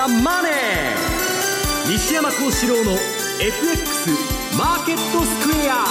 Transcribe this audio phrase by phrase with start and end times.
[0.00, 0.52] ザ・マネー」
[1.92, 2.92] 西山幸四郎の
[3.38, 4.10] FX
[4.56, 5.84] マーケットスクエア。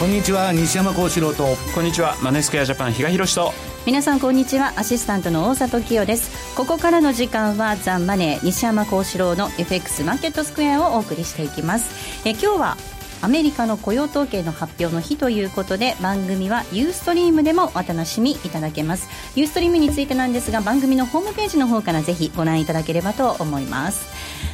[0.00, 1.56] こんにちは西山幸四郎と。
[1.72, 3.54] こんにちはマネースクエアジャパン比嘉宏と。
[3.86, 6.56] 皆さんこんにちはアシスタントの大里清です。
[6.56, 11.88] ここからの時間はザ・マネー西山幸四郎の FX マーケットスクエアをお送りしていきます。
[12.24, 12.76] え今日は
[13.26, 19.08] アメリカの雇用統計の発表の日ということで番組はユーストリームでもお楽しみいただけます。
[19.34, 24.06] ユーストリームについてなんですが番組のホームページの方からぜひご覧いただければと思います。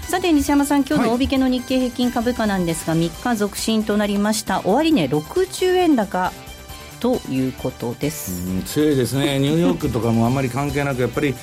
[0.08, 4.62] さて西山さん今日の大引けの日経平均株価なんですが、はい、3日続伸となりました。
[4.64, 6.32] 終値、ね、60円高
[6.98, 8.42] ということです。
[8.64, 9.38] 強いですね。
[9.38, 11.34] ニューヨークとかもあんまり関係なくやっぱり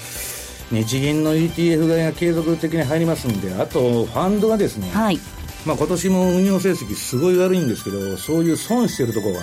[0.72, 5.20] 日銀の ETF 買いが継続的に入りますんであとファンドがですね、はい、
[5.66, 9.42] まあ、今年も運用成績すごい悪いんですけどそういう損してるところが、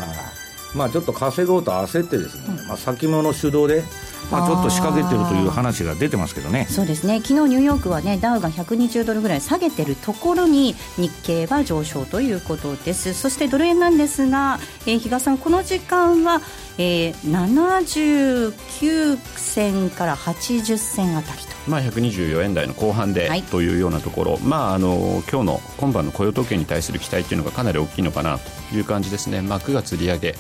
[0.74, 3.84] まあ、ちょっと稼ごうと焦ってですね、まあ、先物主導で
[4.30, 6.66] まあ、ちょっと仕掛けてるという話が出てますけどね。
[6.68, 7.20] そうですね。
[7.20, 13.14] 昨日ニューヨークはねダウが120ドルぐらい下げてるところに日経は上昇ということです。
[13.14, 16.40] そしてドル円なんですが、えー、比嘉さんこの時間は、
[16.78, 21.55] えー、79銭から80銭あたりと。
[21.68, 30.34] まあ、124円台の後半でというようなところ、はい、まあ、あの今日の今晩の雇用統計に対する期待というのがかなり大きいのかなという感じですね、まあ、9月利上げ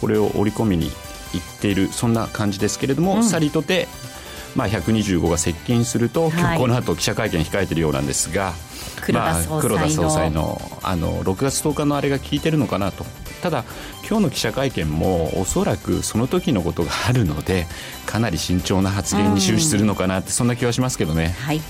[0.00, 0.92] これを織り込みにいっ
[1.60, 3.88] ているそんな感じですけれども、うん、さりとて、
[4.54, 8.52] まあ、125が接近すると、はい、この後記者会見控えているようなんですが
[9.00, 13.04] 黒田総裁の,、まあ、黒田総裁のあの6月10日のあれが効いてるのかなと
[13.42, 13.64] ただ
[14.08, 17.66] 今日の記者会見もおそらくその時のことがあるので
[18.06, 21.34] かなり慎重な発言に終始するのかなって、そんな気はしますけどね。
[21.40, 21.60] はい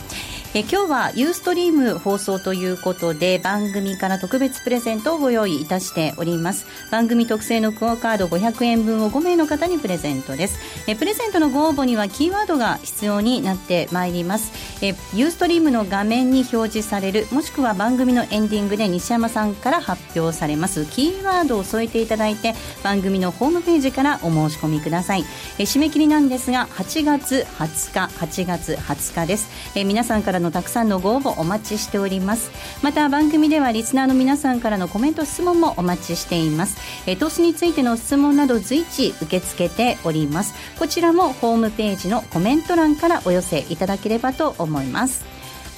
[0.54, 6.64] え今日はユーストリーム放送ということで番組から特別プレゼントをご用意いたしております。
[6.90, 10.58] 番組特製のクオカード500円分を5名の方にプレゼントです。
[10.86, 14.50] えプレゼントのご応募にはキーワードが必要になってまいります。
[14.80, 20.86] えユーストリームの画面に表示されるもしくは番組のエンディングで西山さんから発表されます。
[20.86, 25.26] キーワードを添えていただいて番組のホームページからお申し込みください。
[25.58, 29.50] え締め切りなんですが8月20日8月20日です。
[29.74, 32.50] え皆さんからのたくさんのご応募お待ちしております。
[32.82, 36.78] また番組ではリスナーの皆さんからのコメント質問もお待ちしています。
[37.06, 40.54] え投資についての質問など随時受け付けております。
[40.78, 45.24] こちらもホームページのコメント欄からお寄せいただければと思います。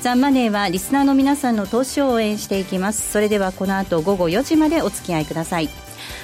[0.00, 3.10] ザ・ンマネーはリスナーの皆さんの投資を応援していきます。
[3.10, 5.68] それではこの後午後4時までお付き合いください。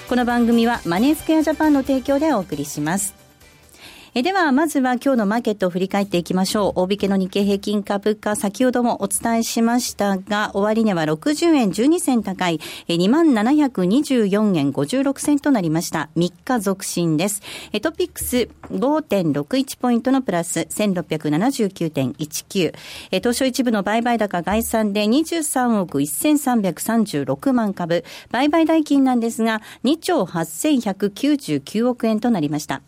[0.08, 3.25] この番組はマネースクエアジャパンの提供でお送りします。
[4.18, 6.72] えでは、まずは今日のマーケットを振り返っていきましょう。
[6.80, 16.08] 大引けの日経平均株価、先ほどもお伝えしましたが、終値は60円12銭高い、2724円56銭となりました。
[16.16, 17.42] 3日続伸です。
[17.82, 22.72] トピックス5.61ポイントのプラス、1679.19。
[23.10, 28.02] 東証一部の売買高概算で23億1336万株。
[28.30, 32.80] 売買代金なんですが、2兆8199億円となりました。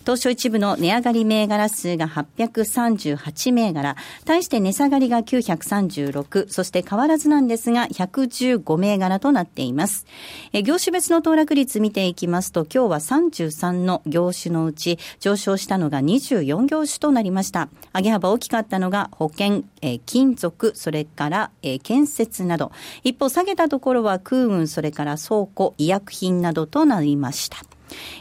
[0.00, 10.06] 東証一部の値上がり銘柄数が838銘柄、対して値下がりが936、そして変わらずなんですが115銘柄となっています。
[10.52, 17.68] え業種別の騰落率見ていきますと、今日は33の業種のうち上昇したのが24業種となりました。
[17.94, 22.72] 上げ幅大きかったのが保険、え金属、それから、え建設など。
[23.02, 27.73] 一方下げたところは空運、それから倉庫、医薬品などとなりました。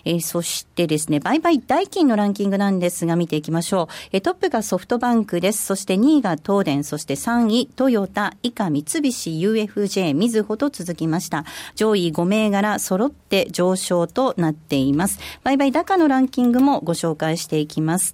[0.05, 3.87] えー、そしてですね、売買代金のランキングなんですが見ていきましょう。
[4.11, 5.65] えー、トップがソフトバンクです。
[5.65, 11.45] そして2位が東電、そして3位トヨタ、以下三菱 UFJ、みずほと続きました。
[11.75, 15.19] 上位5銘柄揃って上昇となっています。
[15.43, 18.13] 売買高のランキングもご紹介していきます。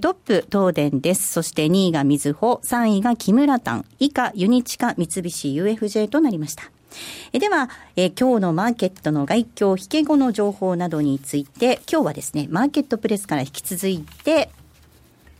[0.00, 1.32] トップ、東電です。
[1.32, 6.64] そして2位がみずほ、3位が木村丹、以下ユニチカ、三菱 UFJ となりました。
[7.32, 14.50] えでは、え今日のマーケットの外況、引け後の情報などについて、今日はですね、マーケットプレスから引き続いて、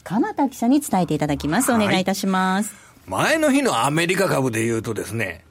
[0.04, 1.72] 鎌田記者に伝えていただきます。
[1.72, 2.74] お願いいたします。
[3.06, 5.44] 前の日のアメリカ株で言うとですね、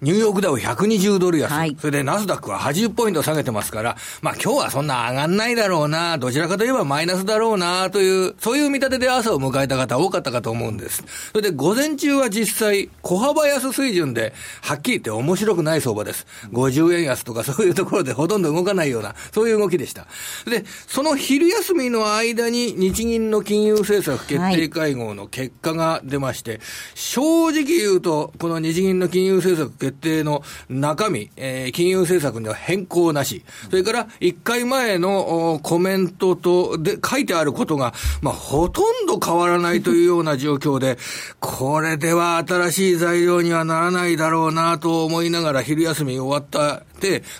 [0.00, 11.02] ニューヨークダウ120ドル安、はい、それでナスダックは80ポイント下げてますから、まあ今日はそんな上がんないだろうな、どちらかといえばマイナスだろうな、という、そういう見立てで朝を迎えた方多かったかと思うんです。
[11.32, 16.28] それで午前中は実際、小幅安水準で、はっきり言って面白くない相場です。
[16.52, 20.06] 50円安とかそういうところでほとんど動かないような、そういう動きでした。
[20.48, 26.60] で、その昼休みの間に日銀の金融政策決定会合の結果が出まして、はい、
[26.94, 40.98] 正直言うと、この日銀の金融政策決決定の中身、えー、金融政策には変更なし、それから1回前のコメントとで書いてあることが、まあ、ほとんど変わらないというような状況で、
[41.40, 46.82] これでは新しい材料にはならないだろうなと思いながら昼休み終わった、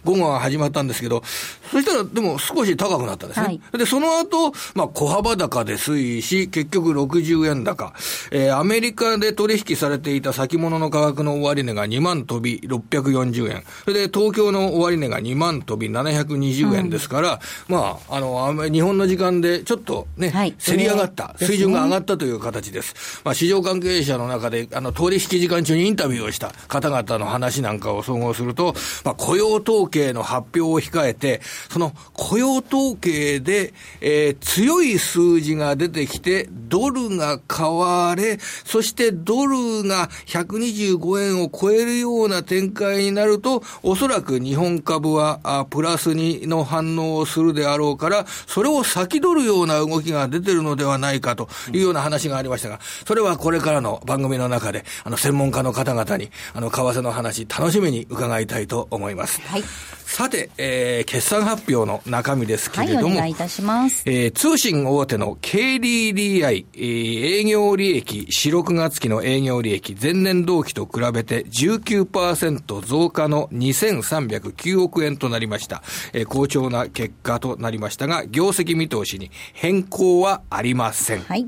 [0.04, 1.22] 午後が始まったんですけど、
[1.70, 3.46] そしたらでも少し高くなったんですね。
[3.46, 7.92] はい、で、その後、まあ小幅高で推移し、結局60円高。
[8.30, 13.64] えー、アメリカで取引されていた先物の価格の終値が2万飛び640円。
[13.84, 23.20] それで東京の終値が2万飛び720円ですから、うん、まあ、あの、日本の時間でちょっとね、はい、競り上がった、水準が上がったという形です。
[23.24, 28.74] まあ、市場関係者の中で、あの、取引時間中にインタビューをした方々の話なんかを総合すると、
[29.04, 31.40] まあ、雇用用統計の発表を控えて、
[31.70, 59.37] その雇用統計で、えー、強い数字が出てきて、ドルが買われ、そしてドルが125円を超えるような展開になると、おそらく日本株はあプラスにの反応をするであろうから、それを先取るような動きが出てるのではないかというような話がありましたが、それはこれからの番組の中で、あの、専門家の方々に、あの、為替の話、楽しみに伺いたいと思います。
[59.46, 59.64] はい。
[60.08, 64.02] さて、えー、決算発表の中身ですけれども、はい、お願いいたします。
[64.06, 75.82] えー、通信大手の KDDI、えー、営業利益、4、6月期の営業利益、前年同期と比べて19%増加の2309億円となりました。
[76.14, 81.20] えー、好調な結果となりましたが、業績見通しに変更はありません。
[81.20, 81.46] はい。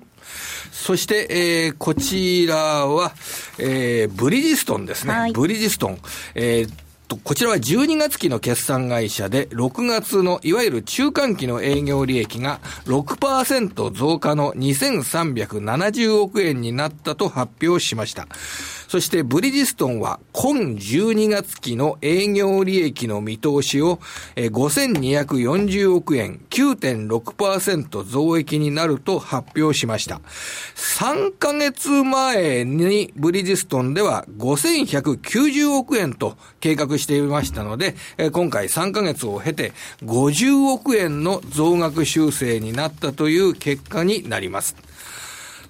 [0.70, 3.12] そして、えー、こちらは、
[3.58, 5.14] えー、ブリヂストンですね。
[5.14, 5.98] はい、ブリヂストン。
[6.34, 18.28] えーと、こちらは12月期の決算会社で、6月のいわゆる中間期の営業利益が6%増加の2370億円になったと発表しました。
[18.90, 24.00] そしてブリヂストンは今12月期の営業利益の見通しを
[24.34, 30.20] 5240億円9.6%増益になると発表しました。
[30.74, 37.94] 3ヶ月前にブリヂストンでは5190億円と計画していましたので、
[38.32, 39.72] 今回3ヶ月を経て
[40.02, 44.74] 50億円の増額修正になったという結果になります。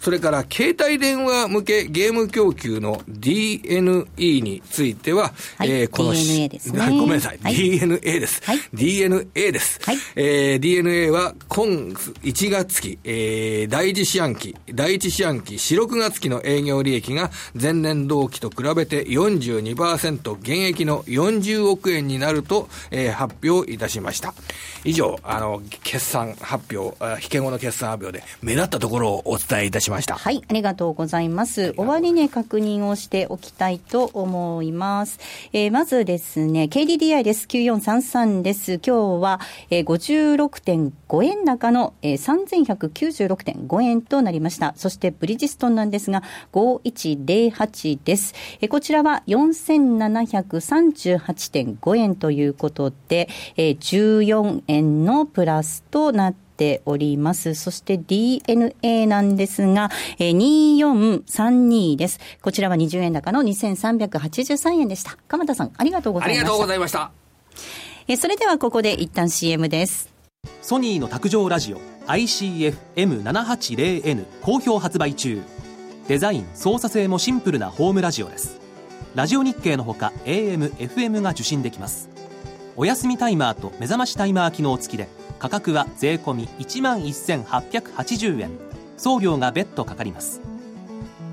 [0.01, 6.89] それから携帯電話向けゲーム供給の DNE については、はい、えー、この DNA ですね。
[6.89, 7.39] ごめんなさい。
[7.43, 8.43] はい、DNA です。
[8.45, 9.79] はい、DNA です。
[9.85, 17.31] はい、えー、DNA は今1月期、えー、第一四半期、第一四半期、4、6月期の営業利益が
[17.61, 24.33] 前年同期と比べて42%減益の40億円になると、えー、発表いたしました。
[24.85, 29.90] 以上、あの、決算発表、引け後の決算発表で目立ったところをお伝えいたしました。
[29.91, 30.15] しました。
[30.15, 31.75] はいありがとうございます。
[31.77, 35.19] 終値確認をしておきたいと思います、
[35.53, 37.49] えー、まずですね KDDI です。
[37.49, 38.75] 9433です。
[38.75, 39.41] 今日は、
[39.71, 44.75] えー、56.5円高の、えー、3196.5円となりました。
[44.77, 46.23] そしてブリヂストンなんですが
[46.53, 57.55] 5108です、えー、こちらは4738.5円ということで、えー、14円のプラスとなってております。
[57.55, 60.37] そして DNA なんですが、えー、
[61.27, 62.21] 2432です。
[62.43, 65.17] こちらは20円高の2383円でした。
[65.27, 66.43] 鎌田さん、ありがとうございました。
[66.43, 67.13] ありがとうございました。
[68.09, 70.11] えー、それではここで一旦 CM です。
[70.61, 75.41] ソニーの卓上ラジオ ICF-M780N 好評発売中。
[76.09, 78.61] デザイン、操作性もシンプルなホームラジオです。
[79.15, 82.11] ラジオ日経のほか AM、FM が受信できます。
[82.77, 85.09] お休みタイマーと目覚ましタイマー機能付きで
[85.41, 88.51] 価格は税込1万1880円。
[88.99, 90.43] 送料が別途かかります。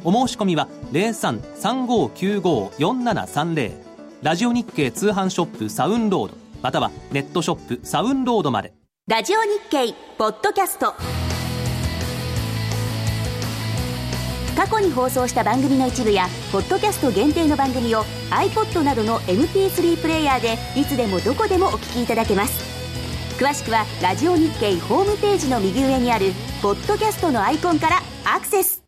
[0.03, 3.71] お申し込みは0335954730
[4.21, 8.71] ラジオ日経通販ショップサウンロードまたはネットショップサウンロードまで。
[9.07, 10.93] ラジオ日経ポッドキャスト。
[14.55, 22.76] 過去に放送した番組の一部やポッドキャスト限定の番組を iPod などの MP3 プレイヤーでいつでもどこでもお聞きいただけます。
[23.37, 28.86] 詳しくはラジオ日経ホームページの右上にあるポッドキャストのアイコンからアクセス。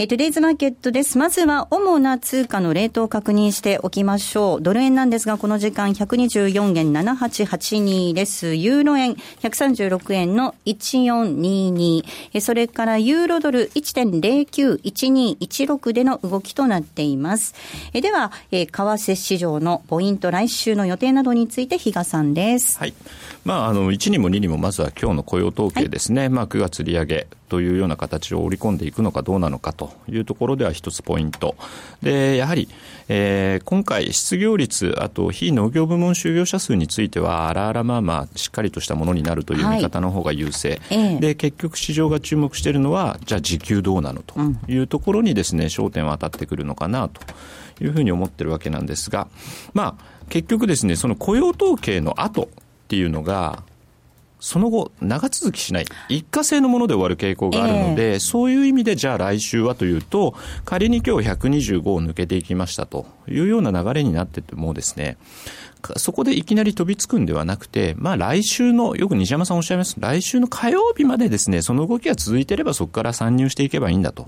[0.00, 1.18] えトゥデイズマーケットです。
[1.18, 4.62] まずは主な通貨のレートを確認しておきましょう。
[4.62, 8.54] ドル円なんですが、この時間124円7882です。
[8.54, 12.04] ユーロ円136円の1422。
[12.32, 17.56] えそれからユーロドル1.091216での動きとなっています。
[17.92, 22.78] えでは、え為替市場のポイント、来週の予定などについて、比嘉さんです。
[22.78, 22.94] はい。
[23.48, 26.20] まあ、あの、1にも2にも、まずは今日の雇用統計ですね。
[26.20, 31.56] はい、まあ、9月利上げというような形を織り込んでいくのかどうなのかというところでは一つポイント。
[32.02, 32.68] で、やはり、
[33.08, 40.82] えー、今回失業率、あと非農業部門就業者数については、あらあらまあまあしっかりとしたものになるという見方の方が優勢。
[40.90, 44.38] はい、で、結局市場が注目しているのは、じゃあ時給どうなのと
[44.70, 47.22] いうところにですね、焦点は当たってくるのかなと
[47.82, 49.26] いうふうに思ってるわけなんですが、
[49.72, 52.50] まあ、結局ですね、その雇用統計の後
[52.88, 53.62] っていうのが、
[54.40, 65.18] その後、長続きしない、一過性のもので終わる傾向があるので、えー、そういう意味で、じゃあ来週はというと、仮に今日125を抜けていきましたというような流れになっててもですね、
[65.96, 74.26] そこでいきなり飛びつくんではなくて、まあ来週の、よく西山さんおっしゃいます、来週の火曜日までですね、その動きが続いていればそこから参入していけばいいんだと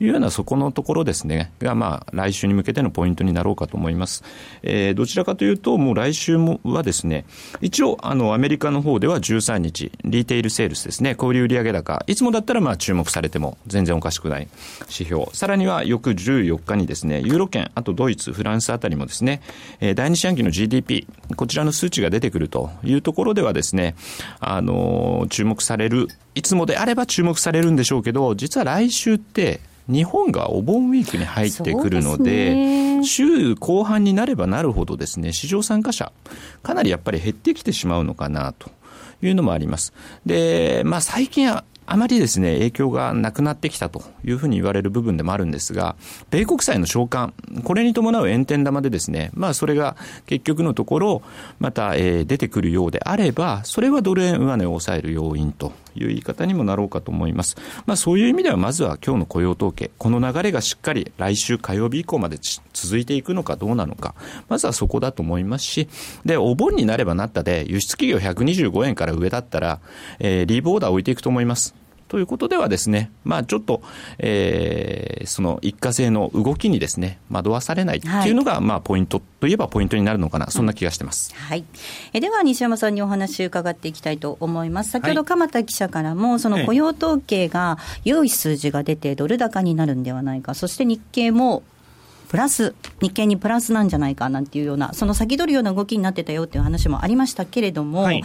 [0.00, 4.24] いうようなそこのところですね、がまあ来週に向けてのポイントになろうかと思います。
[4.62, 7.24] えー、どちらかというと、もう来週もはですね、
[7.60, 14.48] 一応あのアメリカの方では13日、リテールセールスですね、小売売上高、いつもだったらまあ注目されても全然おかしくない
[14.82, 15.26] 指標。
[15.32, 19.40] さらには翌14日にですね、ユーロ圏、あとドイツ、フランスあたりもですね、
[19.80, 21.06] えー、第二四半期の GDP GDP、
[21.36, 23.94] こちらの数値が出てくるというところではですね、
[24.40, 36.12] あの、注目される、いつもであれば注目されるんでしょうけど、実は来週って、日本がお盆ウィークに入ってくるので、で週後半になればなるほどですね、市場参加者、
[36.62, 38.70] かなりやっぱり減ってきてしまうのかなと
[39.22, 39.92] いうのもあります。
[40.24, 45.96] で、まあ最近はあまりですね、影響がなくなってきたというふうに言われる部分でもあるんですが、
[46.30, 47.34] 米国債の償還、
[47.64, 49.96] これに伴う炎天玉でですね、まあそれが
[50.26, 51.22] 結局のところ、
[51.58, 57.56] また、えー、出てくるようであれば、それはドル円上値を抑える要因という言い方にもなろうかと思います。
[57.86, 62.38] まあそういう意味では、まずは今日の雇用統計、この流れがしっかり来週火曜日以降まで
[62.72, 64.14] 続いていくのかどうなのか、
[64.48, 65.88] まずはそこだと思いますし、
[66.24, 69.80] で、お盆になればなったで、輸出企業125円から上だったら、
[70.18, 71.81] えー、リーボーダー置いていくと思います。
[72.12, 73.80] ということではですね、まあちょっと、
[74.18, 81.34] えー、その一過性の動きにですね、惑わされないっていうのが、はい、まあポイントといえばポイントになるのかな、そんな気がしてます。
[81.34, 81.64] はい。
[82.12, 84.90] えでは西山さんにお話伺っていきたいと思います。
[84.90, 91.62] 先ほど鎌田記者からも、その雇用統計が良い数字が出てドル高になるんではないか、そして日経も
[92.28, 98.22] プラス、日経にプラスなんじゃないかなんていうような、その先取るような動きになってたよっていう話もありましたけれども、はい、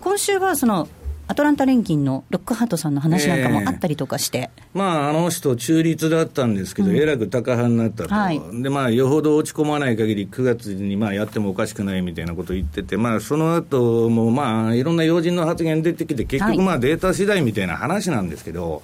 [0.00, 0.86] 今週はその
[1.26, 18.82] アトランタ連銀のロックハートさんの話なんかもあったりとかして、えー、まあ、あの人、中立だったんですけど、うん、えらく高派になったと、はい、でまあ、よほど落ち込まない限り、9月にまあやってもおかしくないみたいなことを言ってて、まあ、その後もまあいろんな要人の発言出てきて、結局、まあデータ次第みたいな話なんですけど、はい、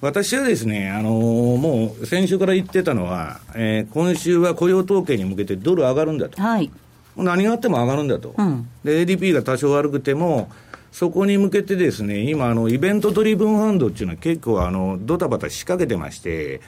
[0.00, 6.40] 私はですね、あのー、もう先週から言ってたのは、えー、今週は雇用統計に向けてドル上がるんだと。
[6.40, 6.70] はい。
[7.16, 10.50] 何があっても上がるんだと、うん、で ADP が多少悪くても、
[10.96, 16.62] そこに向けてですね、今、あの、イベントドリブンファンドっていうのは結構、あの、ドタバタ仕掛けてまして、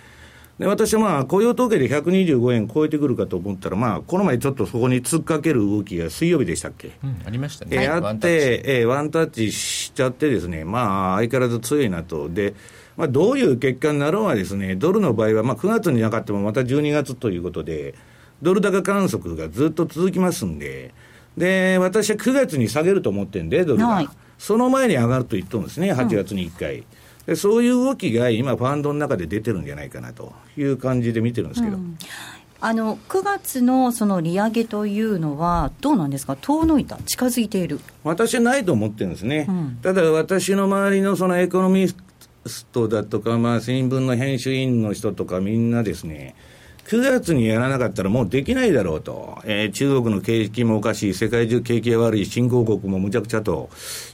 [0.58, 7.82] で、私はまあ、雇用統計で125円超えてくるかと思ったら、まあ、この前ちょっとそこに突っかける動きが水曜日でしたっけ、うん、ありましたね。
[7.82, 12.28] えー、あって、えー、ワンタッチしちゃってですね、まあ、相変わらず強いなと。
[12.28, 12.52] で、
[12.98, 17.94] まあ、どういう結果になろうがですね、ドルの場合は、まあ、9月になかってもまた12月ということで、
[18.42, 20.92] ドル高観測がずっと続きますんで、
[21.38, 23.86] で、私は9月に下げると思ってんで、ドルが。
[23.86, 24.08] はい。
[24.38, 26.84] その前に上がると言ったんですね、8月に1回。
[27.26, 31.76] でそういう動きが今、ファンドの中で出てるんじゃないかなという感じで見てるんですけど。
[31.76, 31.98] うん。
[32.60, 37.80] あの9月のその利上げというのは、どうなんですか、遠のいた、近づいている。
[38.02, 46.34] 私はないと思ってるんですね、うん、ただ私の周りのそのエコノミストだとか、まあ、新聞の編集員の人とか、みんなですね、
[46.88, 53.68] 9月にやらなかったらもうできないだろうと、えー、中国の景気もおかしい、世界中景気が悪い、新興国もむちゃくちゃと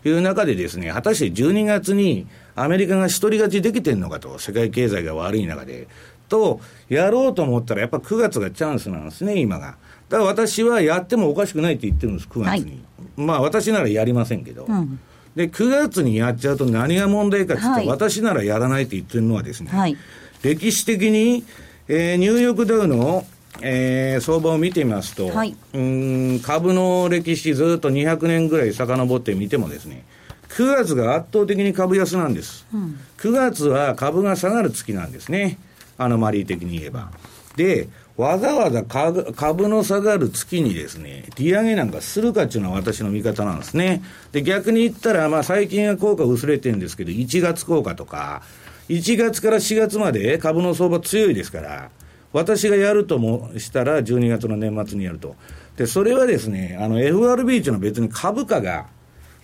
[0.05, 2.27] いう中でですね、果たして12月に
[2.57, 5.87] アメリカが一人勝ちできてるのかと、世界経済が悪い中で。
[6.29, 9.77] と、やろうと思ったらやっぱ9月がチャンスなんですね、今が。
[10.09, 12.71] だから私はやってもおかしくないって言ってるんです、9月に。
[12.71, 12.81] はい、
[13.17, 14.67] まあ私ならやりませんけど。
[14.69, 14.99] うん
[15.37, 19.97] で、9月にやっちゃうと何が問題かって言ったら、はい、私ならやらないって言ってるのはですね、はい、
[20.45, 21.43] 歴史的に
[21.87, 23.27] えー、ニューヨークダウの、
[23.61, 30.05] えー、相場を見てみますと、はい、うん株の歴史ずっと200年ぐらい遡ってみてもですね、
[30.49, 32.67] 9月が圧倒的に株安なんです。
[32.73, 35.59] うん、9月は株が下がる月なんですね。
[35.99, 37.11] アノマリー的に言えば。
[37.57, 44.03] で、わざわざ株の下がる月にですね、利上げなんかするかっていうのは私の見方なんですね。
[44.33, 48.43] で、逆に言ったら、まあ最近は効果薄れてるんですけど、1月効果とか、
[48.89, 51.91] 1月から4月まで株の相場強いですから、
[52.33, 55.37] 私がやるともしたら、12月の年末にやると。
[55.77, 58.87] で、それはですね、あの、FRB っていうのは別に株価が、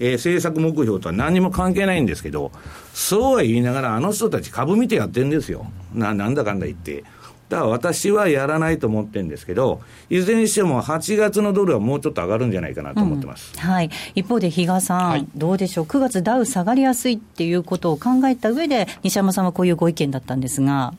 [0.01, 2.51] えー、政策目標とは何も関係ないんですけど、
[2.93, 5.71] そうは言いながら、あの人たち株見てやってんですよ。
[5.95, 7.05] な、なんだかんだ言って。
[7.51, 20.95] だから私はやらないと思ってるんですけど、いずれにしても8月のドルはもうちょっと上がるんじゃないかなと思ってます、うん、はい、一方で比嘉さん、はい、どうでしょう、9月、ダウ下がりやすいっていうことを考えた上で、西山さんはこういうご意見だったんですが。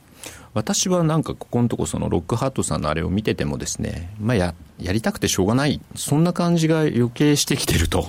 [0.54, 8.06] 私はなんかここのとこそのロックハートさんのあれを見ててもですね、まあや、やりたくてしょうがない、そんな感じが余計してきてると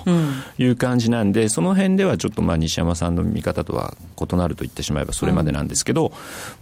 [0.58, 6.12] いう感じなんで、うん、その辺ではちょっとまあ西山さんの見方とは異なると言ってしまえばそれまでなんですけど、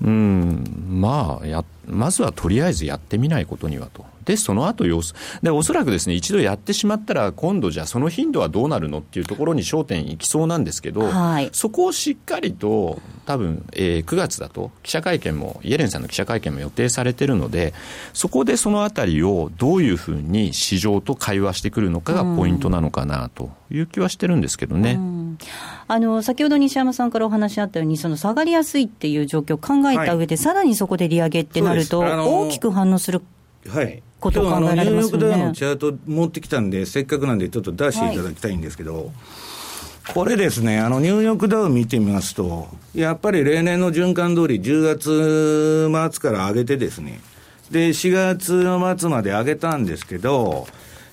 [0.03, 4.05] うん、うんまあや、まずはとりあえずやってみないことにはと。
[4.25, 5.15] で、その後様子。
[5.43, 17.75] で、おそらくですね、一度やってしまったら、今度じゃあその頻度はどうなるのっていうところに焦点いきそうなんですけど、はい、そこをしっかりと、多分、えー、9月だと記者会見も、イエレンさんの記者会見も予定されてるので、
[18.13, 24.99] そこでそのあたりをどういうふうに市場と会話してくるのかがポイントなのかなという気はしてるんですけどね。
[25.89, 33.23] あの先ほど西山さんからお話あったように、その下がりやすいっていう状況を考えた上で、はい、さらにそこで利上げってなると、大きく反応する。
[33.69, 34.93] はいこと考えられますよね。
[34.93, 39.07] ニューヨークダウのチャート持ってきたんで、せっかくなんでちょっと出していただきたいんですけど、はい、
[40.09, 47.21] これですね、あの、ニューヨークダウ見てみますと、やっぱり例年の循環通り10月末から上げてですね、
[47.71, 50.67] で、4月の末まで上げたんですけど、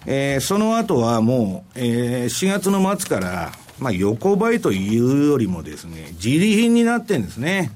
[0.05, 7.71] えー、その後はもう、えー、4月の末から、まあ、横ばいというよりもですね、じり貧になってんですね。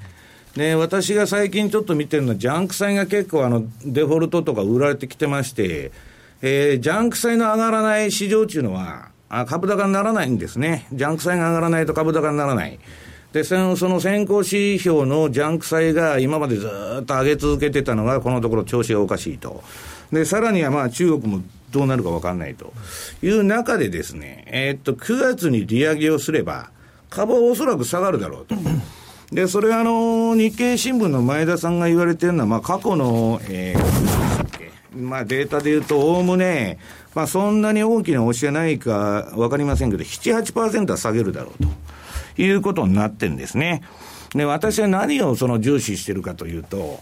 [0.55, 5.91] で、私が最近ちょっと見てるのは、ジャンク債が結構あの、デフォルトとか売られてきてまして、
[6.41, 10.87] えー、ジャンク債の上がらない市場っていうのは、あ株高にならないんですね。
[10.93, 12.79] ジャンク債が上がらないと株高にならない。
[13.31, 16.67] で、そのその先行指標のジャンク債が今までず
[17.01, 19.63] っと上げ続けてたのが、このところ調子がおかしいと。
[20.11, 22.71] で、さらにはまあ中国もどうなるか分かんないと
[23.23, 26.69] いう中でですね、えー、っと、9月に利上げをすれば、
[27.09, 28.55] 株はおそらく下がるだろうと。
[29.31, 36.77] で、それあの、日経新聞の前田さんが言われてるのは、まあ、過去の、えー、まあ、データで言うと、おおむね、
[37.15, 41.63] まあ、そんなに大きな押しがないか分かりませんけど、7、8%は下げるだろう
[42.35, 43.83] ということになってるんですね。
[44.33, 46.99] で、私は何をその重視してるかというと、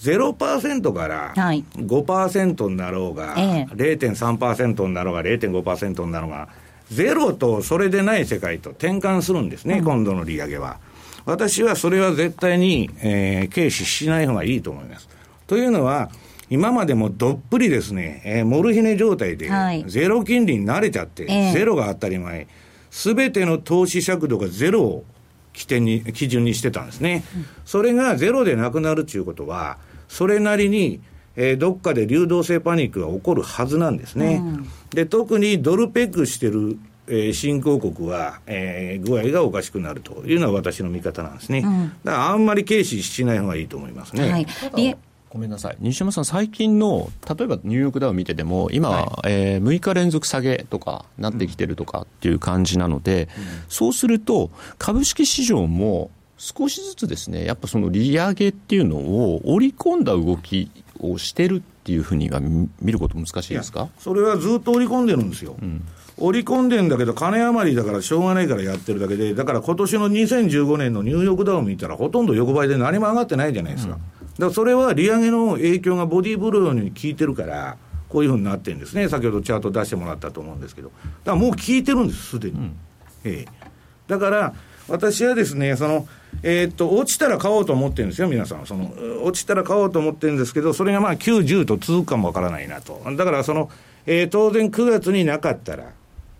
[0.00, 6.48] 0%から5%になろうが、はい、0.3%になろうが、0.5%になろうが、
[6.90, 10.78] ゼロとそれでない世界と転換するんですね、うん、今度の利上げは。
[11.26, 15.08] 私はそれは絶対に、えー、軽視しない方がいいと思います。
[15.46, 16.10] というのは、
[16.50, 19.50] 今までもどっぷりですね、えー、モルヒネ状態で、
[19.86, 22.46] ゼロ金利に慣れちゃって、はい、ゼロが当たり前、
[22.90, 25.04] すべての投資尺度がゼロを
[25.52, 27.24] 起点に、基準にしてたんですね。
[27.36, 29.78] うん、それがゼロでなくなるということは、
[30.08, 31.00] それなりに、
[31.36, 34.42] えー、どっかで流動性パニックが起こるはずなんですね。
[34.44, 41.58] うん、で、特にドルペックしてるえー、新興国は、えー、具合がおかしくなるというのは私の見方なんですね。
[41.58, 44.30] うん、だからあんまり軽視しない方がいいと思いますね。
[44.30, 44.96] はい
[45.34, 45.76] ごめんなさい。
[45.80, 60.70] 西山さん、最近の例えばニューヨークダウン見てても、今、はい、えー、6日連続下げとかなってきてるとかっていう感じなので、うん、そうすると、株式市場も少しずつですね、やっぱその利上げっていうのを織り込んだ動き
[61.00, 62.40] をしてるっていうふうには
[62.80, 63.88] 見ること難しいですか？
[63.98, 65.56] それはずっと織り込んでるんですよ。
[65.60, 65.84] うん。
[66.16, 73.94] 織り込んでんだけど、金余りだからしょうがないからやってるだけで、だから今年の2015年のニューヨークダウン見たら、ほとんど横ばいで何も上がってないじゃないですか。
[74.22, 77.76] うん、だそれは利上げの影響がボディーブローに効いてるから、
[78.08, 82.56] こういうふうになってるんですね、先ほどチャート出してもらったと思うんですけど、だからもう効いてるんです、すでに。
[82.56, 82.76] うん、
[83.24, 83.68] ええ、
[84.06, 84.54] だから
[84.88, 86.06] 私はですね、その、
[86.42, 88.66] えー、っと、落ちたら買おうと思ってるんですよ、皆さん。
[88.66, 88.92] その、
[89.22, 93.00] 落ちたら買おうと思ってるんですけど、それがまあ9、10と続くかもわからないなと。
[93.16, 93.70] だからその、
[94.06, 95.84] えー、当然9月になかったら、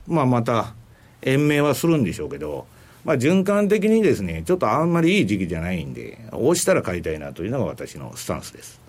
[0.06, 0.74] まあ、また
[1.22, 2.66] 延命はするんでしょうけど、
[3.04, 8.83] まあ、循環的にですね、ちょっとあんまりいい時期じゃないんで、押したら買いたいなというのが私のスタンスです。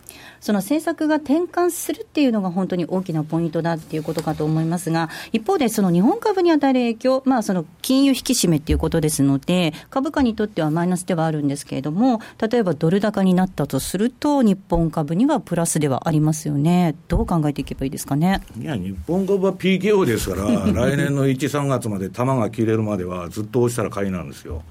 [0.46, 16.94] その政策が転換するっていうのが本当に大きなポイントだっていうことかと思いますが、一方でその日本株に与える影響、まあその金融引き締めっていうことですので、株価にとってはマイナスではあるんですけれども、例えばドル高になったとすると、日本株にはプラスではありますよね。
[17.08, 18.40] どう考えていけばいいですかね？
[18.62, 24.62] いや、日本株は PKO ですから、 来年の1、3月まで玉が切れるまではずっと押したら買いなんですよ。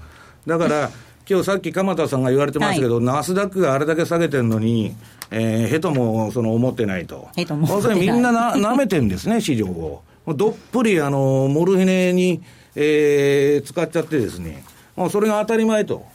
[0.47, 0.89] だから、
[1.27, 4.95] 今日さっき鎌田さんが言われてましたけど、はい、ナスダックがあれだけ下げてるのに、
[5.31, 7.29] えー、ヘトもその思ってないと。
[7.35, 7.95] ヘトも思って。
[7.95, 10.03] みんなな舐めてるんですね、市場を。
[10.27, 12.41] どっぷり、あの、モルヒネに、
[12.75, 14.63] えー、使っちゃってですね、
[14.95, 16.05] もうそれが当たり前と。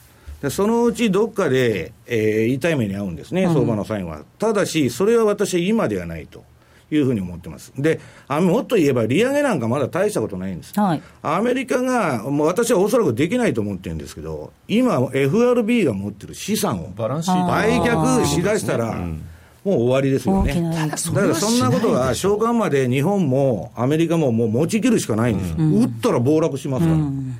[0.41, 4.21] でそのうちどっかで、えー、痛い目に遭うんですね、相場の最後は。
[4.39, 6.43] ただし、それは私は今ではないと。
[6.91, 7.71] いうふうに思ってます。
[7.77, 10.79] で、あもっと言えば、利上げなんかまだ大したことないんです。
[10.79, 18.95] はい、アメリカが、もう私はおそらくできないと思ってるんですけど、今、FRB が持ってる資産を売却しだしたら、
[19.63, 20.53] もう終わりですよね。
[20.53, 25.55] だからそんなことは、償還まで日本もアメリカももう持ちきるしかないんですよ。
[25.59, 26.97] うん、打ったら暴落しますから。
[26.97, 27.39] うん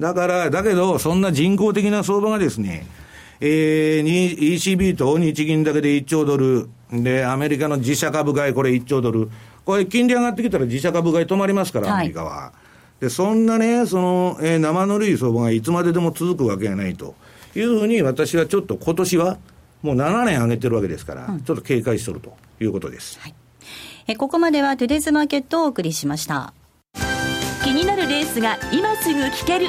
[0.00, 2.86] だから、だけど、そんな人工的な相場がですね、
[3.40, 9.30] えー、ECB と日銀だけで1兆ドル、で、アメリカの自社株買い、これ1兆ドル、
[9.64, 12.30] これ、金利上がってきたら自社株買い止まりますから、アメリカは。
[12.30, 12.52] は
[13.00, 17.14] い、で、そんなね、その、えー、生ぬるい相場がいつまででも続くわけがないと。
[17.54, 19.38] いうふうに、私はちょっと今年は、
[19.82, 22.36] もう7年上げてるわけですから、うん、ちょっと警戒しとると。
[22.64, 23.18] いうことです。
[23.20, 23.34] はい、
[24.06, 26.52] えここまではトゥデイズマーケットをお送りしました。
[27.64, 29.68] 気になるレースが今すぐ聞ける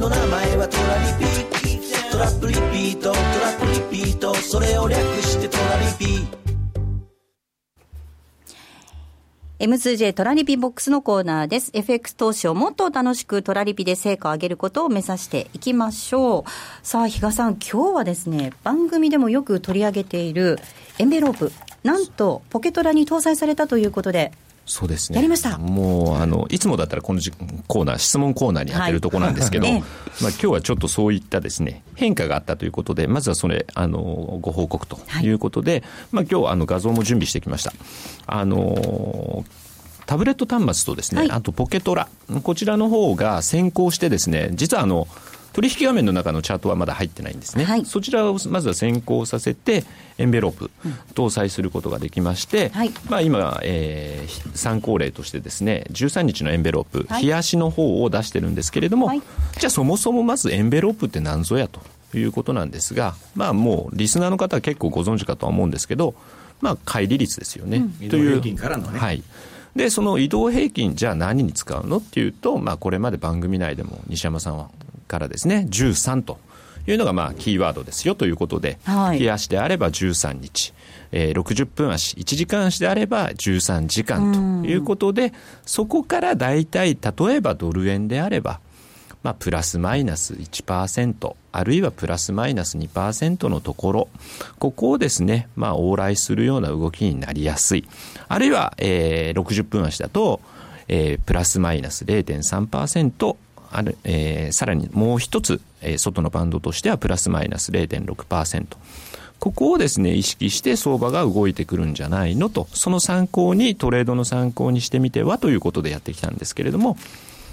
[0.00, 6.26] の名前はトラリピトラップリピートトラップリピートそれを略してトラリピ
[9.58, 11.70] M2J トラリピボックスのコーナーです。
[11.74, 16.50] FX 投資をもっと楽しくトラリピで成果を上げることを目指していきましょう。
[16.82, 20.58] さあ、比嘉さん、今日はですね、番組でもよく取り上げている
[20.98, 21.52] エンベロープ、
[21.84, 24.32] なんとポケトラに搭載されたということで、
[24.70, 25.16] そうですね。
[25.16, 25.58] やりました。
[25.58, 27.20] もう、あの、いつもだったらこの
[27.66, 29.84] コーナー、質問コーナーに当てるとこなんですけど、はい、まあ
[30.20, 37.72] 今日はちょっとそういったですね、変化があったということで、まずはそれ、あの、ご報告ということで、はい、まあ今日、あの、画像も準備してきました。
[38.26, 39.44] あの、
[40.06, 42.08] タブレット端末とですね、はい、あとポケトラ、
[42.44, 45.08] こちらの方が先行してですね、実はあの、
[45.52, 49.84] 取引画面の中のチャートはまだ入ってないんですね、はい、そちらをまずは先行させて、
[50.18, 50.70] エンベロープ、
[51.14, 59.10] 搭載することができまして、はい、まあ、今、えー、参考例としてですね、13日のエンベロープ、冷やしの方を出してるんですけれども、
[59.58, 61.80] じゃあそもそもまずエンベロープって何ぞやと
[62.16, 66.14] いうことなんですが、まあもうリスナーの方は結構ご存知かとは思うんですけど、
[66.60, 67.78] まあ、乖離率ですよね。
[68.02, 68.30] うん、という。
[68.30, 68.98] 平均からのね。
[68.98, 69.22] はい。
[69.74, 74.68] で、その移動平均、じゃあ何に使うのっていうと、まあ、これまで番組内でも西山さんは
[75.10, 76.38] からですね、13と
[76.86, 80.72] いうのがまあキーワードですよということで、はい、日足であれば13日、
[81.10, 85.32] えー、60分足、1時間足であれば13時間ということで、
[85.66, 88.60] そこから大体、例えばドル円であれば、
[89.22, 94.08] まあ、プラスマイナス1%、あるいはプラスマイナス2%のところ、
[94.58, 97.86] ここをですね、まあ、往来するような動きになりやすい。
[98.28, 100.40] あるいは、えー、60分足だと、
[100.88, 103.36] えー、プラスマイナス0.3%、
[103.70, 108.66] ある、えー、さらにもう一つ、えー、外のバンドとしてはプラスマイナス0.6%。
[109.38, 116.98] ここをですね、意識して相場が動いてくるんじゃないのと、その参考に、トレードの参考にしてみてはということでやってきたんですけれども、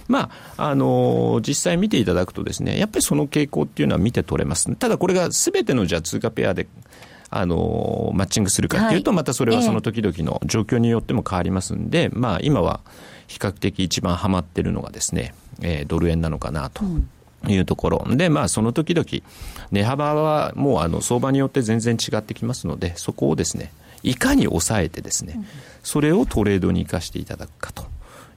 [0.09, 4.73] まあ、あのー、実際見ていただくとですね、やっぱりその傾向っていうのは見て取れます。
[4.75, 6.67] ただこれがすべてのじゃあ通貨ペアで、
[7.29, 12.81] あのー、マッチングするかっていうと、またそれはその時々の状況によっても変わりますんで、まあ今は
[13.27, 16.83] 比較的一番ハマってるのがですね、えー、ドル円なのかなと。
[17.47, 19.05] いうところで、まあ、その時々
[19.71, 25.39] 値幅はもうあの相場によって全然違ってきますので、そこをですねいかに抑えてですね、
[25.83, 27.85] それをトレードに生かしていただくかと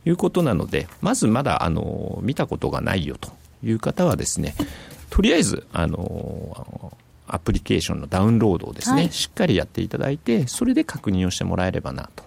[0.05, 3.31] いうことなので、まずまだあの見たことがないよと
[3.65, 4.55] いう方はですね、
[5.09, 6.93] とりあえずあの
[7.27, 12.25] アプリケーションのダウンロードをですね、はい、しっかりやっていただいて、それで確認をしてもらえればなと。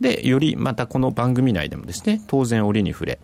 [0.00, 3.18] で、よりまたこの番組内でもですね、当然折に触れ、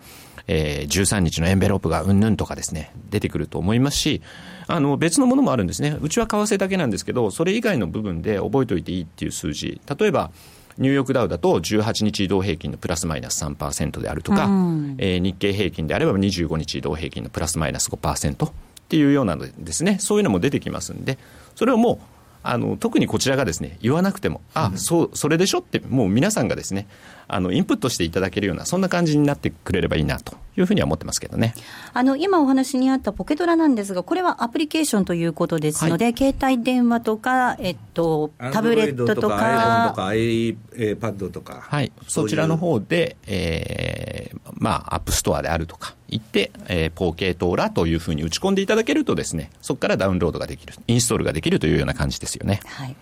[0.46, 4.22] えー、13日のエンベロープがうんぬんとかですね、出てくると思いますし、
[4.66, 5.96] あの、別のものもあるんですね。
[6.00, 9.80] うちは為替だけなんですけど、それ以外の部分で覚えておいていいっていう数字。
[9.98, 10.30] 例えば、
[10.78, 18.52] ニューヨークダウだと18日移動平均のプラスマイナス3%であるとか、うん、えー、日経平均であれば25日移動平均のプラスマイナス5%っ
[18.88, 21.18] ていうようなのですね、そういうのも出てきますんで、
[21.54, 21.98] それをもう
[22.42, 26.86] あの特にこちらがですね言わなくても、あ、うん、そうそれでしょって、もう皆さんがですね
[27.28, 31.54] あのインプットしていただけるような、そんな感じになってくれればいいなというふうには思ってますけどね。
[31.94, 52.60] あの今お話にあったポケトラなんですが、これはアプリケーションということですので、はい、携帯電話とか、えっと、タブレットとか、iPhone とか iPad とか、はい、そちらの方で、えー、まあ、 App Store であるとか、行って、えー、ポーケートーラというふうに打ち込んでいただけるとですね、そこからダウンロードができる、インストールができるというような感じですよね。
[52.66, 52.96] はい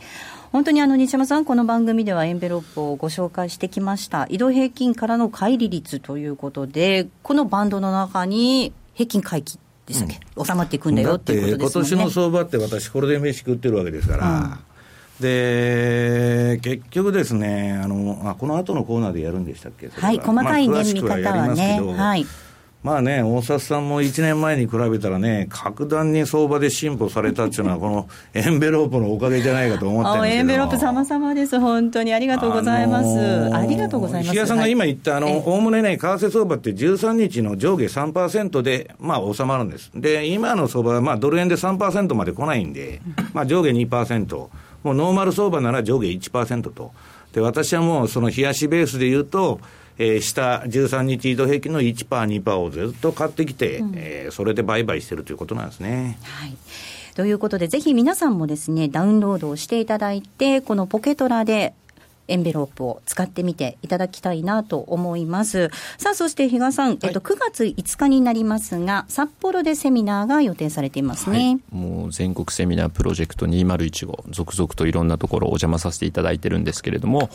[0.53, 12.03] 本当にあの西山さん、この番組ではエンベロップをご紹介してきました、移動平均からの乖離率ということで、このバンドの中に平均回帰ですね、うん、収まっていくんだよっていうことですね。
[12.03, 14.29] 今年の相場って、私、これで飯食ってるわけですから。
[14.29, 14.59] うん。
[15.21, 20.13] で結局ですね、あのあこの後のコーナーでやるんでしたっけ、は。
[20.13, 22.27] い、細かい、ね、見方はね、はい、
[22.83, 33.55] まあね、大札さんも1年前に比べたらね、格段に相場で進歩されたっていうのは、この エンベロープのおかげじゃないかと思ってますエンベロープ様々です、本当にありがとうございます。
[33.55, 34.33] あありがとうございます。
[34.33, 39.91] 石谷さんが今言った、あの、おおむねね、為替相場って13日の上下3%で、まあ収まるんです。
[39.95, 43.03] で、今の相場は、まあドル円で3%まで来ないんで、
[43.35, 46.93] まあ上下2%、もうノーマル相場なら上下1%と。
[47.35, 49.61] で、私はもうその冷やしベースで言うと、
[50.03, 56.19] えー、下13日移動平均の1%、2%をずっと買ってきて、うん、えー、それで売買してるということなんですね。
[56.23, 56.57] はい
[57.17, 61.75] ということで、ぜひ皆さんもですね、ダウンロードをしていただいて、このポケトラで
[62.29, 65.71] エンベロープを使ってみていただきたいなと思います。
[65.99, 71.61] さあ、そして比嘉さん、はい、えっと、9月5日になりますが、札幌でセミナーが予定されていますね。
[71.73, 77.29] はい、もう全国セミナープロジェクト2015、続々といろんなところお邪魔させていただいてるんですけれども、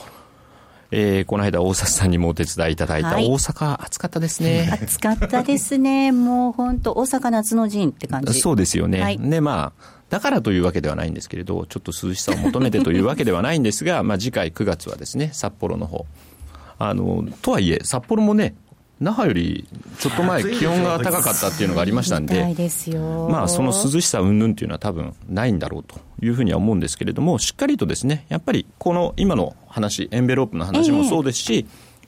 [0.91, 4.69] えー、この間大阪さんにもお手伝いいただいた、大阪暑かったですね。
[4.71, 6.11] 暑かったですね。
[6.11, 8.39] もう本当大阪夏の陣って感じ。
[8.39, 16.05] そうですよね、はい、でまあだからというわけではないんですけれどちょっと涼しさを求めてというわけではないんですが、まあ、次回9月はですね札幌の方。
[16.77, 18.53] あのとはいえ札幌もね
[18.99, 19.67] 那覇より
[19.99, 22.41] ちょっと前、気温が高かったっていうのがありましたんで、
[23.29, 31.65] まあ、その涼しさ云々っていうのは多分ないんだろうというふうには思うんですけれども、しっかりとですね、やっぱりこの今の話、エンベロープの話もそうですし、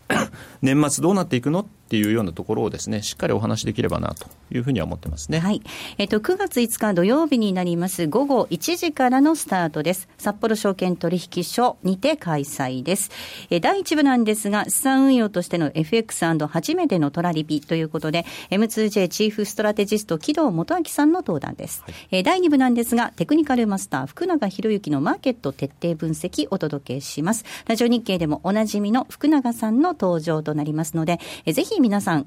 [0.10, 5.39] えー、 年末どうなっていくのっていうようなところをですね、しっかりお話しできればなというふうには思ってますね。
[5.39, 5.62] はい。
[5.97, 10.10] えっと、9月5日土曜日になります、午後1時からのスタートです。
[10.17, 13.12] 札幌証券取引所にて開催です。
[13.50, 21.84] え第1部なんですが、資産運用としての FX& 初めてのトラリピということで、M2J チーフストラテジスト、木戸元明さんの登壇です。
[21.86, 27.45] はい、え第2部なんですが、テクニカルマスター、福永博之のマーケット徹底分析お届けします。
[27.65, 32.26] ラジオ日経でもおなじみの福永さんの登場となりますので、えぜひ皆さん、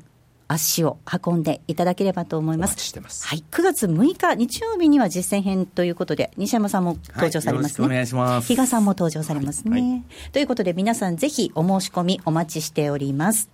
[0.48, 3.00] 足を運んでいただければと思います。
[3.00, 7.86] ますはい、9月6日日曜日には実践編ということで、西山さんも登場されますね。
[7.86, 8.48] はい、お願いします。
[8.48, 9.80] 比嘉さんも登場されますね。
[9.80, 13.48] はい、ということで、皆さんぜひお申し込みお待ちしております。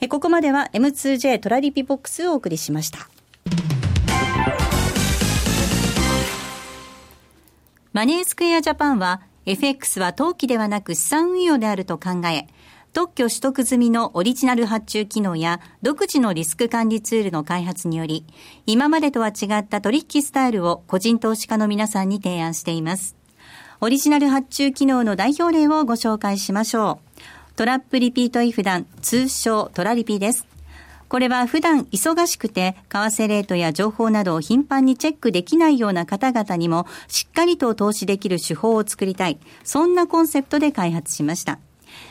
[0.00, 3.08] えここまでは M2J トラリピボックスをお送りしました。
[7.92, 12.46] マネースクエアジャパンは FX は投機ではなく資産運用であると考え、
[12.92, 18.26] 特許取得済みのオリジナル発注機能や独自のリスク管理ツールの開発により、
[18.66, 23.16] 今までとは違った取引スタイルを個人投資家の皆さんに提案しています。
[23.80, 27.22] オリジナル発注機能の代表例をご紹介しましょう。
[27.56, 30.46] トラップリピートイフダン、通称トラリピです。
[31.08, 39.38] これは普段忙しくて、為替レートや情報などを頻繁にチェックできないような方々にも、しっかりと投資できる手法を作りたい。
[39.64, 41.58] そんなコンセプトで開発しました。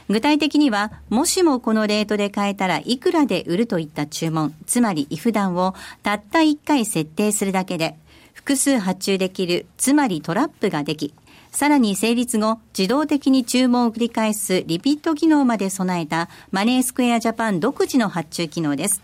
[0.09, 7.95] 具体的には、もしもこのレートで買えたらいくらで売るといった注文、つまりイフダンをたった1回設定するだけで、
[8.33, 11.13] 複数発注できる、つまりトラップができ、
[11.51, 19.01] さらに成立後、自動的に注文を繰り返すリピット機能まで備えたマネースクエアジャパン独自の発注機能です。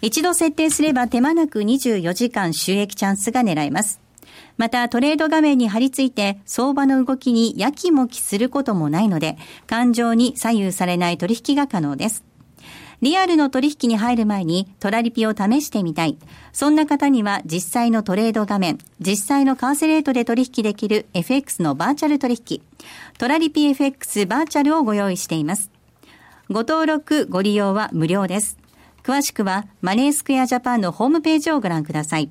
[0.00, 4.03] 一度設定すれば手間なく24時間収益チャンスが狙えます。
[4.56, 9.36] またトレード画面に貼り付いて相場の動きにやきもきすることもないので、
[9.66, 12.24] 感情に左右されない取引が可能です。
[13.02, 16.16] リアルの取引に入る前にトラリピを試してみたい。
[16.52, 22.62] そんな方には実際のトレード画面、実際の為替レートで取引できる FX のバーチャル取引、
[23.18, 25.70] トラリピ FX バーチャルをご用意しています。
[26.48, 28.58] ご登録、ご利用は無料です。
[29.02, 32.30] 詳しくはマネースクエアジャパンのホームページをご覧ください。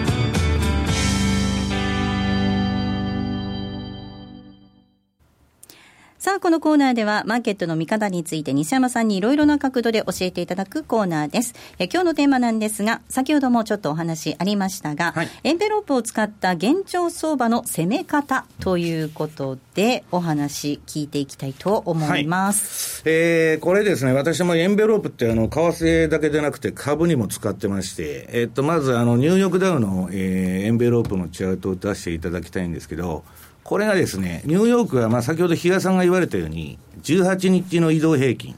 [6.21, 11.55] さあ、このコーナーでは、マーケットの見方について西山さんにいろいろな角度で教えていただくコーナーです。
[11.79, 23.01] え今日のテーマなんですが、先ほどもちょっとお話ありましたが、はい、エンベロープを使った現状相場の攻め方ということで、お話聞いていきたいと思います。
[23.03, 33.23] はい、えー、これですね、私もエンベロープって、あの、為替だけでなくて株にも使ってまして、えっと、まず、あの、ニューヨークダウの、えー、エンベロープのチャートを出していただきたいんですけど、
[33.71, 38.53] これがですね、ニューヨークは、まあ、先ほど比嘉さんが言われたように、18日の移動平均、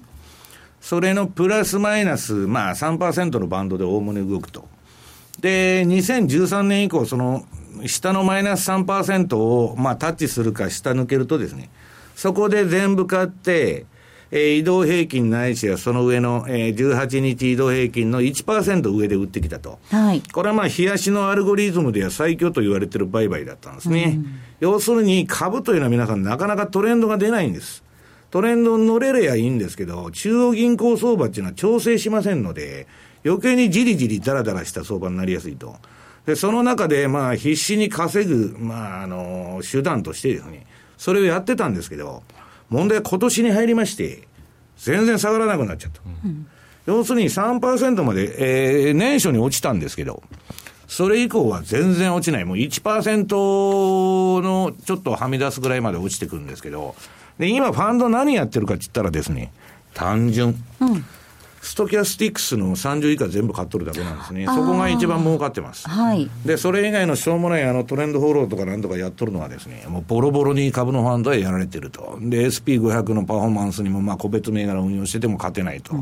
[0.82, 4.68] それのプラスマイナス、まあ3%のバンドでおおむね動くと。
[5.40, 7.46] で、2013年以降、その、
[7.86, 11.70] 下のマイナス3%を、まあ、タッチするか下抜けるとですね、
[12.16, 13.86] そこで全部買って、
[14.36, 19.78] えー、移動平均ないしはその上の、えー、18日移動平均の1%上で売ってきたと。
[19.92, 20.24] はい。
[20.24, 24.16] これはまあ、冷やしのアルゴリズムでは最強と言われてる売買だったんですね。
[24.18, 27.84] うん、要するに株というのは皆さんなかなかトレンドが出ないんです。
[28.32, 32.88] トレンドに乗れればいいんですけど、中央銀行相場っていうのは調整しませんので、
[33.26, 35.76] 余計にじりじりだらだらした相場になりやすいと。
[36.26, 40.66] で、その中で、まあ、必死に稼ぐ、まあ、あの、手段としてですね、
[40.98, 42.24] それをやってたんですけど、
[42.70, 44.30] 問題は今年に入りまして、
[44.78, 46.00] 全然下がらなくなっちゃった。
[46.24, 46.48] うん、
[46.86, 50.24] 要するに3%まで、えー、年初に落ちたんですけど、
[50.94, 52.46] それ以降は全然落ちない。
[52.46, 56.94] もう1%のちょっとはみ出すぐらいまで落ちてくるんですけど、
[57.40, 59.52] で、今ファンド何やってるかって言ったらですね、
[59.96, 60.56] 単純。
[60.82, 61.04] うん
[61.64, 64.46] ストキャスティックスの30以下全部買っとるだけなんですね。
[64.46, 65.90] そこが一番儲かってます。
[65.90, 66.30] はい。
[66.46, 72.18] で、それ以外のしょうもないあのトレンドフォローとかなんとかやっとるのはですね、もうボロボロに株のファンドはやられてると。
[72.22, 75.96] で、SP500 のパフォーマンスにもまあ個別銘柄運用してても勝てないと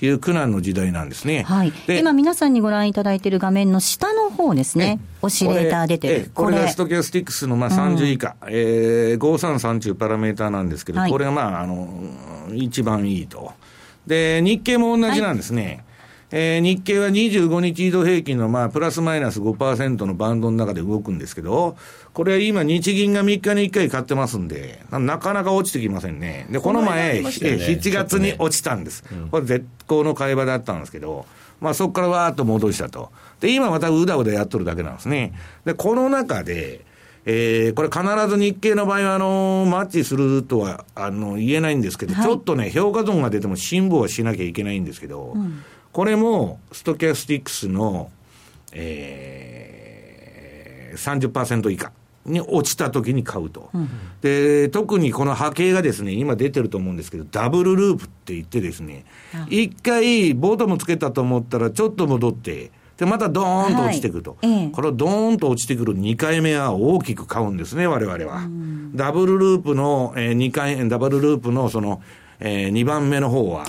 [0.00, 1.42] いう苦難の時代なんですね。
[1.42, 1.72] はい。
[1.88, 4.98] 今皆さんにご覧いただいている画面の下の方ですね。
[5.20, 6.30] オシレーター出てる。
[6.32, 11.86] これがストキャスティックスのまあ30以下、うん、えー、533というパラメーターなんですけど、はい、これがまあ、あの、
[12.54, 13.52] 一番いいと。
[14.06, 15.64] で、日経も同じなんですね。
[15.64, 15.92] はい
[16.34, 21.76] えー、日経は25日移動平均のまあプラスマイナス5%のバンドの中で動くんですけど、
[22.14, 26.46] これは今日銀が3日に1回買ってますんで、なかなか落ちてきませんね。
[26.50, 29.02] で、この前、ね、7月に落ちたんです。
[29.02, 31.26] ねうん、これ絶好の買い場だったんですけど、
[31.60, 33.12] まあそこからわーっと戻したと。
[33.40, 35.34] で、今またうだうだやっとるだけなんですね。
[35.66, 36.86] で、この中で、
[37.24, 48.10] えー、これ必ず日経の場合は、あの、マッチするとは、あの、言えないんですけど、はい、ちょっとね、評価損が出ても辛抱はしなきゃいけないんですけど、うん、これも、ストキャスティックスの、
[48.72, 51.92] えー、30%以下。
[52.24, 53.88] に落ちた時に買うと、うん、
[54.20, 59.04] で特にこの波形がですね今出てると思うんですけどダブルループって言ってですね
[59.48, 64.38] 一回ボトムつけたと思ったらちょっと戻ってで、またドーンと落ちてくると。
[64.42, 68.48] はい、これドーンと落ちてくる2回目は大きく買うんですね、我々は。
[68.94, 72.02] ダブルループの、えー、2回、ダブルループのその、
[72.40, 73.64] えー、2番目の方は、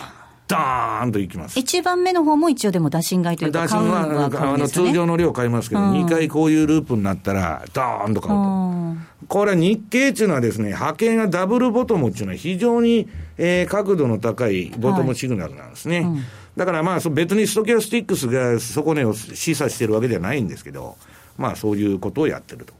[0.47, 1.57] ダーンといきます。
[1.57, 9.27] 1番目の方も一応でも打診買いというか、打診は、ね、あの通常の量買いますけど、うん、2回こういうループになったら、ダーンと買うと。
[9.27, 13.07] これ日経っていうのはですね、波形がダブルボトムっていうのは非常に、
[13.37, 16.01] えー、角度の高いボトムシグナルなんですね。
[16.01, 16.23] はいうん
[16.55, 20.97] だからまあ、別にストキャスティックスが底値を示唆してるわけではないんですけど、
[21.37, 22.73] まあそういうことをやってると。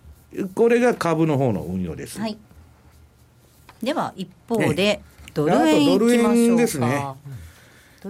[0.54, 2.20] これが株の方の運用です。
[2.20, 2.38] はい、
[3.82, 5.02] では一方で、
[5.34, 6.56] ドル円いきましょうか。
[6.56, 7.18] ドル円ですね。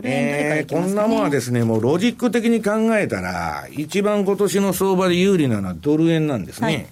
[0.03, 6.67] えー、こんなものはですね、もうロジック的に考えたら、一番今年の相場で有利なのはドル円なんですね。
[6.67, 6.87] はい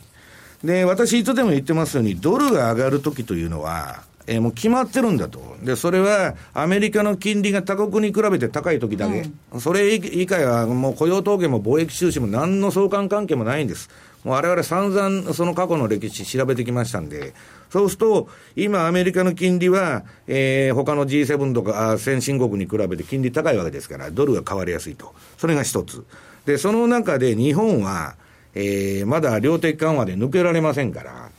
[0.63, 5.57] で、私いつでも言ってますように、ドルが上がるときというのは、えー、もう決まってるんだと。
[5.63, 13.89] で、それはアメリカの金利が他国に比べて高いときだけ、うん、それ以下はもう雇用統計も貿易収支も何の相関関係もないんです。
[14.23, 17.33] もう我々散々その過去の歴史調べてきましたんで、
[17.69, 25.13] そうすると、今アメリカの金利は、えー、他の G7 とか先進国に比べて金利高いわけですから、ドルが変わりやすいと。
[25.37, 26.05] それが一つ。
[26.45, 28.15] で、その中で日本は、
[28.53, 31.30] えー、まだ量的緩和で抜けられませんから、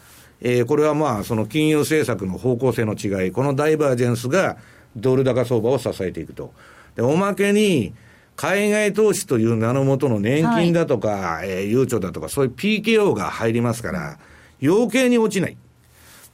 [0.45, 4.57] えー、これはまあ、その金融政策の方向性の違い、このダイバージェンスが
[4.97, 6.53] ドル高相場を支えていくと。
[6.97, 7.95] で、おまけに、
[8.35, 14.19] 海外投資という名のもとの年金だとか、はい、えー、悠長だとか、そういう PKO が入りますから、
[14.63, 15.57] 余計に落ちない。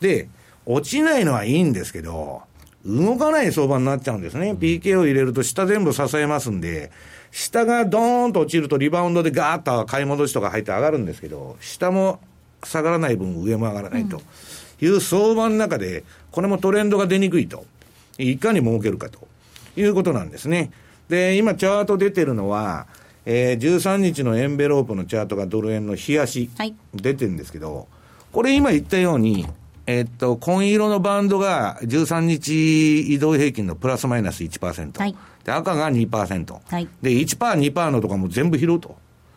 [0.00, 0.28] で、
[0.64, 2.42] 落ちないのはいいんですけど、
[2.86, 4.52] 動かない相場になっちゃうんですね。
[4.52, 6.90] PKO 入れると下全部支えますんで、
[7.30, 12.20] 下がドーンと落ちるとリバウンドでガーッと買い戻しとか入って上がるんですけど、下も
[12.64, 14.20] 下がらない分上も上がらないと
[14.80, 17.64] いう相場の中で、これもトレンドが出にくいと。
[18.18, 19.26] いかに儲けるかと
[19.76, 20.70] いうことなんですね。
[21.08, 22.86] で、今チャート出てるのは、
[23.24, 26.50] えー、13日のエンベロープのチャートがドル円の冷やし、
[26.94, 27.88] 出てるんですけど、
[28.32, 29.46] これ今言ったように、
[29.86, 34.98] えっと、紺色のバンドが13日移動平均のプラスマイナス1%。
[34.98, 36.58] はい、で赤が2%。
[36.70, 38.96] はい、で、1%、2%のとかも全部拾うと。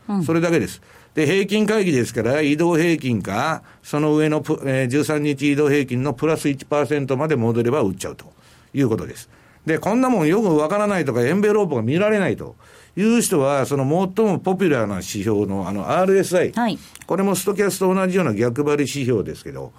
[0.10, 0.82] うん、それだけです。
[1.14, 8.32] で、平均会議ですから、移動平均か、その上の、えー、13日移動平均のプラス1%まで戻れば売っちゃうと
[8.74, 9.30] いうことです。
[9.66, 12.56] で、こんなもんよくわからないとか、エンベロープが見られないと
[12.96, 19.74] いう人は、その最もポピュラーな指標のあの RSI、はい、これもストキャスと同じような逆張り指標ですけど、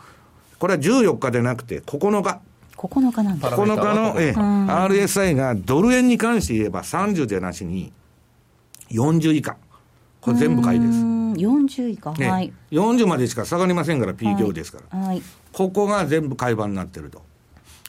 [0.59, 2.41] これは14日でなくて9日。
[2.76, 3.51] 9日なんだ。
[3.51, 7.93] 9日の、え RSI がドル円に関して言えば30じゃなしに
[8.91, 9.57] 40以下。
[10.23, 10.93] これ全部買いです。
[10.93, 12.53] 40以下、ね、はい。
[12.70, 14.99] 40までしか下がりませんから、P 強ですから。
[14.99, 15.23] はい。
[15.53, 17.23] ここが全部買い場になってると。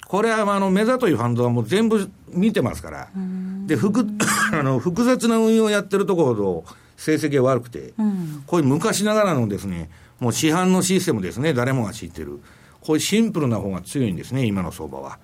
[0.07, 3.09] これはあのメザというファンドはもう全部見てますから、
[3.65, 4.07] で複
[4.53, 6.65] あの複雑な運用をやってるところほど
[6.97, 12.39] 成績が悪くて、うん、こういう昔ながらのですね、もう市販のシステムですね、誰もが知ってる、
[12.81, 15.17] こういうシンプルな方が強いんですね、今の相場は。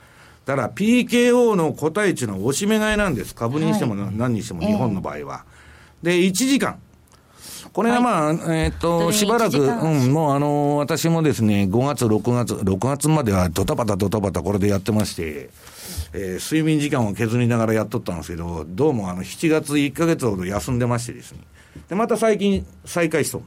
[0.46, 5.46] だから PKO の答えっていうのは押し目買いなんです、株にしても何にしても、日本の場合は。
[6.02, 6.80] で、1時間。
[7.74, 15.50] これはまあ、はい、えっ、と、しばらく、うん、もうあのー、私もですね、5月、6月、6月まではドタバタドタバタこれでやってまして、
[16.14, 21.40] えー、睡眠時間を削りながらやっとったんですけど、どうもあの、7月1か月ほど休んでましてですね。
[21.88, 23.44] で、また最近再開しと。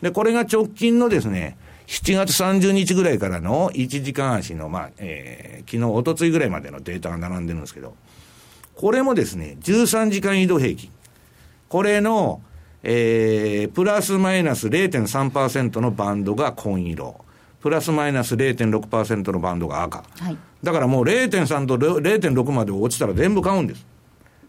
[0.00, 1.56] で、これが直近のですね、
[1.86, 7.94] 7月30日ぐらいからの1時間足の、まあ、えー、昨日、おとついぐらいまでのデータが並んでるんですけど、
[8.76, 10.90] これもですね、13時間移動平均。
[11.68, 12.40] これの、
[12.82, 17.24] えー、プラスマイナス0.3%のバンドが紺色。
[17.60, 20.02] プラスマイナス0.6%のバンドが赤。
[20.18, 23.86] はい、だからもう0.3と0.6まで落ちたら全部買うんです。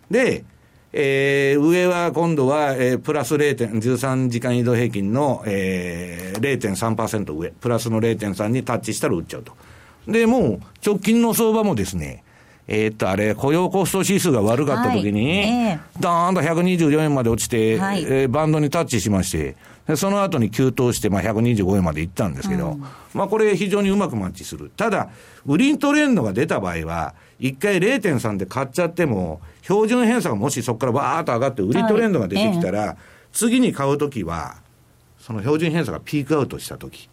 [0.09, 0.45] で、
[0.93, 9.53] えー、上は今度は、えー、プラス0.13時間移動平均の、えー、0.3%上、プラスの0.3にタッチしたら売っちゃうと。
[10.07, 12.23] で、もう直近の相場もですね、
[12.74, 15.39] えー、っと、あれ、雇用コスト指数が悪かった時に、はい。
[15.39, 19.57] えー、ドーンと124円まで落ちて、はい、えー、バンドにタッチしまして、
[19.88, 24.72] でその後に急騰して、まあ、125円までいったんですけど、うん、まあ、これ非常にうまくマッチする。
[24.78, 25.09] ただ、
[25.45, 32.89] 売りトレンドが出た場合は、一回0.3で買っちゃっても、標準偏差がもしそこからわーっと上がって売りトレンドが出てきたら、はい。
[32.89, 32.95] えー、
[33.34, 34.55] 次に買うときは、
[35.19, 37.09] その標準偏差がピークアウトしたとき、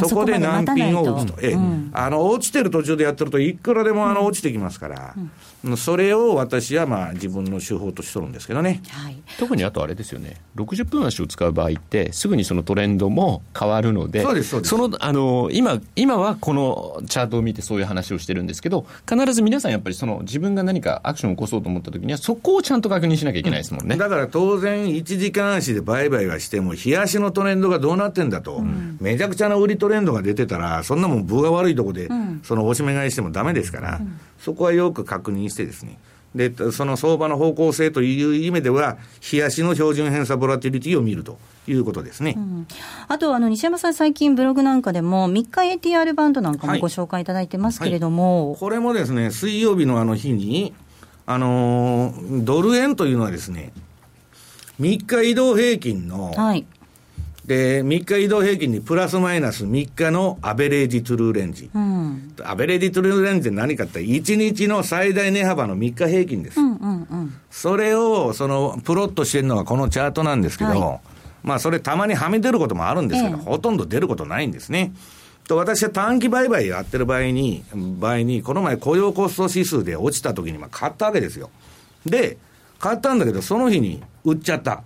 [0.00, 1.38] そこで難品を打つと。
[1.42, 1.54] え
[1.92, 5.30] あの、落ちてる途中でやってると、いくらでもあの落ちてきますから、うん、
[5.76, 8.82] それを私はまあ自分の手法としとるんですけどね。
[8.90, 14.70] はい、特にあとあれですよね、60分足を使う場合って、すぐにそのトレンドも変わるので、そうです、そうです。
[14.70, 23.94] その、あの、今、今はこのチャートを見てそういう話をしてるんですけど、必ず皆さんやっぱりその自分が何かアクションを起こそうと思った時には、そこをちゃんと確認しなきゃいけないですもんね。
[23.94, 28.60] うん、だから当然、1時間足で売買はしても、冷やしのトレンドがどうなってんだと、
[29.00, 32.08] めちゃくちゃな売りトレンドが出てたら、そんなもん分が悪いとこで、
[32.42, 34.00] そのおしめ買いしてもだめですから、
[34.42, 35.98] そこはよく確認してですね。
[36.34, 38.96] で、その相場の方向性という意味では、
[39.32, 41.38] 冷やしの標準偏差ボラティリティを見ると
[41.68, 42.34] いうことですね。
[42.36, 42.66] うん、
[43.06, 48.50] あと、あの、西山さん、最近ブログなんかでも、3日 ATR バンドなんかもご紹介いただいてますけれども、はい。
[48.50, 50.72] はい、これもですね、水曜日のあの日に、
[51.26, 53.72] あのー、ドル円というのはですね、
[54.80, 56.66] 3日移動平均の、はい、
[57.44, 61.70] で、3日移動平均にプラスマイナス3日のアベレージトゥルーレンジ。
[61.74, 66.60] うん、アベレージトゥルーレンジって何かって、1日の最大値幅の3日平均です。
[66.60, 71.00] うんうんうん、それを、その、プロットしてるのがこのチャートなんですけど、はい、
[71.42, 74.92] まあそれたまにはみ出ることもあるんですけど、ええ、ほとんど出ることないんですね。
[75.48, 81.50] と私は短期売買やってる場合に、場合に、この前雇用コスト指数で落ちた時にまあ買ったわけですよ。
[82.06, 82.38] で、
[82.78, 84.84] 買ったんだけど、その日に売っちゃった。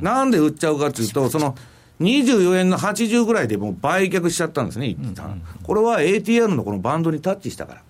[0.00, 1.54] なんで売っちゃうかっていうと、その、
[2.00, 5.40] 24円の80ぐらいでもう売却しちゃったんですね、一旦。
[5.62, 7.82] これは ATR のこのバンドにタッチしたから。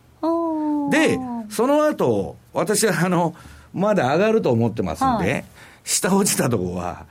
[0.91, 3.35] で、その後、私はあの、
[3.73, 5.45] まだ上がると思ってますんで、はい、
[5.85, 7.07] 下落ちたとこは、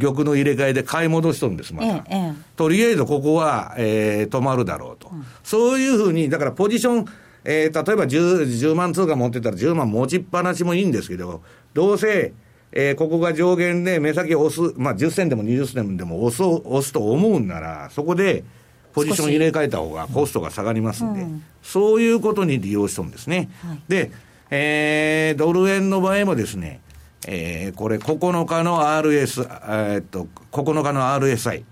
[0.00, 1.86] 玉の入れ替えで買い戻しとるんです、また。
[1.86, 5.10] ええ、とりあえずここは、えー、止まるだろうと。
[5.12, 7.06] うん、そういうふうに、だからポジション、
[7.44, 11.42] えー、例えば 10, 10万通貨持ってたら10万持ちっぱなしもいいんですけど、
[11.72, 12.32] どうせ、
[12.72, 18.44] えー、ここが上限で目先押す、まあ、10銭でも20銭でも押す押すと思うんなら、そこで
[18.92, 23.50] ポジション入れ替えた方がコストが下がりますんで、うん、そういうことに利用しとるんですね。
[23.62, 24.10] はい、で、
[24.50, 26.80] えー、ドル円の場合もですね、
[27.26, 31.64] えー、これ9日の RS、えー、っと、9日の RSI。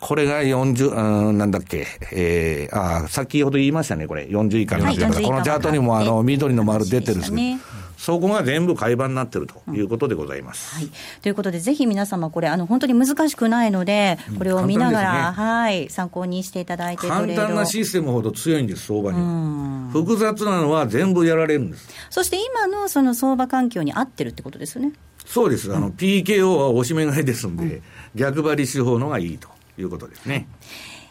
[0.00, 5.02] これが40、うん、なんだっけ、えー、あ先ほど言いましたね、これ、40以下の、はい、こ
[5.32, 7.58] のチャートにもあの緑の丸出てるんですけど、ね、
[8.04, 10.76] そこが全部買い場になってるということでございます。
[10.76, 10.92] うん、はい、
[11.22, 19.92] ということで、ぜひ皆様、これ、あの本当に難しくないので、これを見ながら、ね、はい、参考にしていただいて、簡単なシステムほど強いんです、相場に。
[19.92, 21.88] 複雑なのは全部やられるんです。
[22.10, 24.92] そして今のその相場環境に合ってるってことですよね。
[25.24, 25.74] そうです。
[25.74, 27.82] あの、PKO はおしめ買いですんで、うん、
[28.14, 29.48] 逆張り手法のがいいと。
[29.78, 30.46] いうことですね。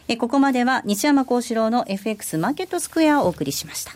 [0.08, 3.92] えここまでは西山幸四郎の FX マーケットスクエアをお送りしました。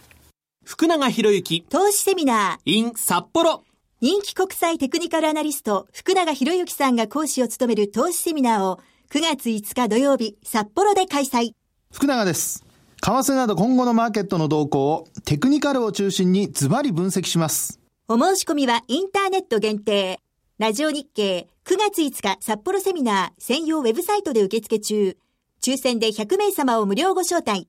[0.69, 3.65] 福永博之投資セミナー in 札幌
[4.03, 8.79] 人気国際テクニカルアナリスト福永博之さんが講師を務める投資セミナーを
[9.11, 11.53] 9月5日土曜日札幌で開催。
[11.91, 12.67] 福永です。
[13.01, 17.81] 為替など今後のマーケットの動向をテクニカルを中心にズバリ分析します。
[18.07, 20.21] お申し込みはインターネット限定。
[20.59, 25.17] ラジオ日経9月5日札幌セミナー専用ウェブサイトで受付中。
[25.63, 27.69] 抽選で100名様を無料ご招待。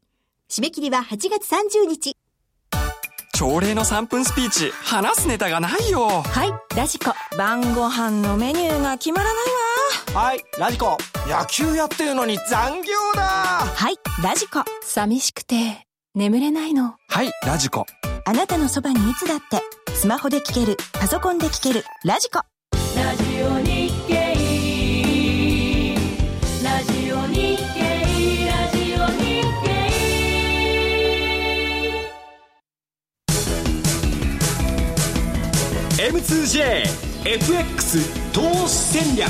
[0.50, 2.19] 締め切りは8月30日。
[3.40, 6.10] 朝礼の3分スピーチ、話すネタがないよ。
[6.10, 7.14] はい、ラジコ。
[7.38, 10.22] 晩ご飯のメニューが決まらないわ。
[10.22, 10.98] はい、ラジコ。
[11.26, 13.22] 野球やってるのに残業だ。
[13.22, 14.66] はい、ラジコ。
[14.84, 15.86] 寂しくて、
[16.16, 16.98] 眠れないの。
[17.08, 17.86] はい、ラジコ。
[18.26, 19.62] あなたのそばにいつだって、
[19.94, 22.40] スマホで聞ける、パソコンで聞ける、ラジコ。
[22.40, 23.59] ラジオ
[36.00, 37.28] M2JFX
[38.34, 39.30] 投資戦略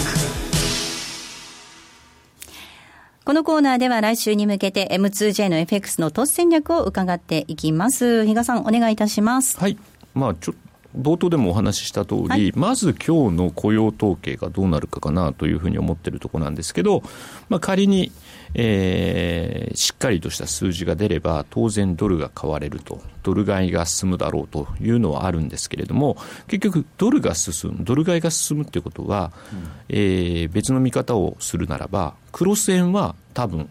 [3.26, 8.24] このコーナーでは来週に向けて M2J の FX の投資戦略を伺っていきます。
[8.28, 9.58] 比嘉さん、お願いいたします。
[9.60, 9.80] はい。
[10.14, 10.56] まあ、ちょっ
[10.96, 17.04] 冒頭でもお話しした通り、はい、まず今日の雇用統計がどうなるかかなというふうに思っているところなんですけど、
[17.48, 18.12] まあ、仮に、
[18.54, 33.70] えー、しっかりとした数字が出れば、当然ドルが買われると、ドル買いが進むだろうというのはあるんですけれども、結局、ドルが進む、ドル買いが進むということは、うん、えー、別の見方をするならば、クロス円は多分、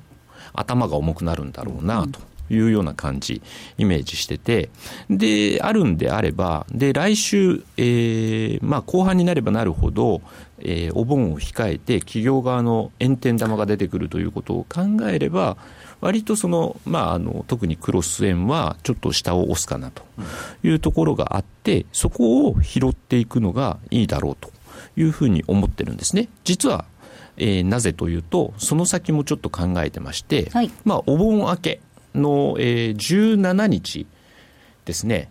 [0.55, 2.21] 頭が重くなるんだろうなと。
[2.21, 3.43] うんいうような感じ、
[3.77, 4.71] イメージしてて、
[5.11, 10.23] で、あるんであれば、で、来週、えー、まあ、後半になればなるほど、
[10.61, 15.57] えー、お盆を控えて、企業側の炎天玉が出てくるということを考えれば、
[16.01, 20.03] 割とその、まあ、あの、特にクロス円はちょっと下を押すかなと
[20.63, 24.51] いうところがあって、そこを拾っていくのがいいだろうと
[24.97, 26.29] いうふうに思ってるんですね。
[26.45, 26.85] 実は、
[27.37, 31.81] えー、なぜというと、その先もちょっと考えてまして、はい、まあ、お盆明け、
[32.15, 34.07] の、えー、17日
[34.85, 35.31] ですね、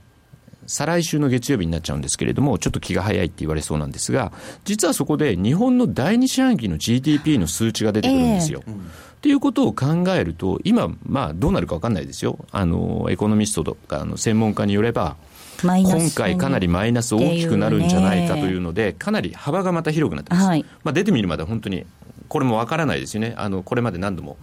[0.68, 4.32] 再来週の月曜日になっちゃうんですけれども、ちょっと気が早いって言われそうなんですが、
[4.66, 8.62] 実はそこで日本の第二四半期の GDP の数値が出てくるんですよ。
[8.68, 8.78] えー、っ
[9.22, 15.16] ていうことを考えると、今、まあ、どうなるか分かんないですよ、あのエコノミストとかの専門家によれば、
[15.64, 20.46] 今回かなりマイナス大きくなるんじゃないかというので、かなり幅がまた広くなってます。
[20.46, 21.86] はい、まあ、出てみるまで本当に
[22.28, 24.38] これも分からないですよね、あのこれまで何度も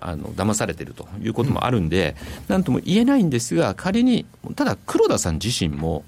[0.00, 2.16] あの騙されてるということもあるんで、
[2.48, 6.04] なんとも言えないんですが、仮に、ただ黒田さん自身も、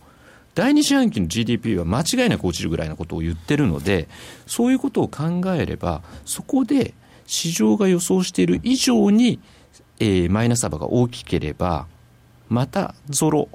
[0.54, 4.08] 第二四半期の GDP は間違いなく落ちるぐらいのことを言ってるので、
[4.46, 6.94] そういうことを考えれば、そこで
[7.26, 9.38] 市場が予想している以上に、
[10.00, 11.86] えー、マイナス幅が大きければ、
[12.48, 13.48] またゾロ、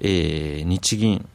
[0.00, 1.28] えー、日銀、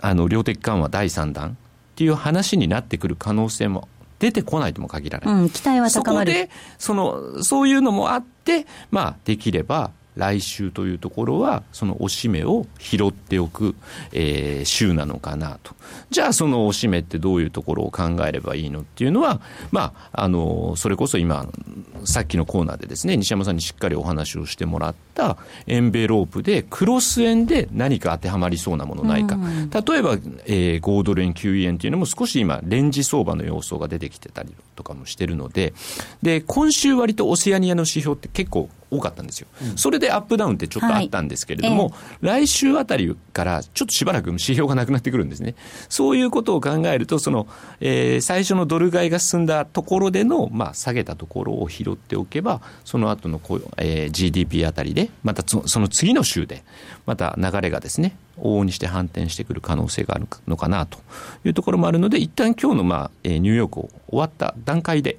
[0.00, 1.50] あの量的緩和第3弾
[1.92, 3.88] っていう話になってくる可能性も
[4.22, 5.34] 出てこないとも限らない。
[5.34, 6.32] うん、期待は高まる。
[6.32, 13.74] そこで、その、そういうのもあって、まあ、できれば、来週というところは、そのおしめを拾っておく、
[14.12, 15.74] えー、週なのかなと。
[16.10, 19.40] じゃあ、そのおしめってどういうところを考えればいいのっていうのは、
[19.72, 21.48] まあ、あの、それこそ今、
[22.04, 25.36] さっきのコーナーでですね、西山さんにしっかりお話をしてもらった
[25.66, 29.36] エンベロープで、クロス円で何か当てはまりそうなものないか。
[29.36, 30.12] 例えば、
[30.46, 35.72] えー、5ドル円、9円っていうのも少し今、レンジ相場の様相が出てきてたりとかもしてるので、
[36.22, 42.26] で、今週割とオセアニアの指標って結構多かったんですよ、うん、それでアップダウンってちょっとあったんですけれども、はいえ。
[42.26, 45.54] 来週あたりからちょっとしばらく指標がなくなってくるんですね。
[45.88, 47.46] そういうことを考えると、その、
[47.80, 56.62] えー、最初のドル買いが進んだところでの、まあ、下げたところを拾っておけば、その後のこう、えー、GDP あたりで、またその次の週で、
[57.06, 60.98] また流れがですね、往々にして反転してくる可能性があるのかなと
[61.44, 65.18] いうところもあるので、一旦今日の、まあ、えー、ニューヨークを終わった段階で、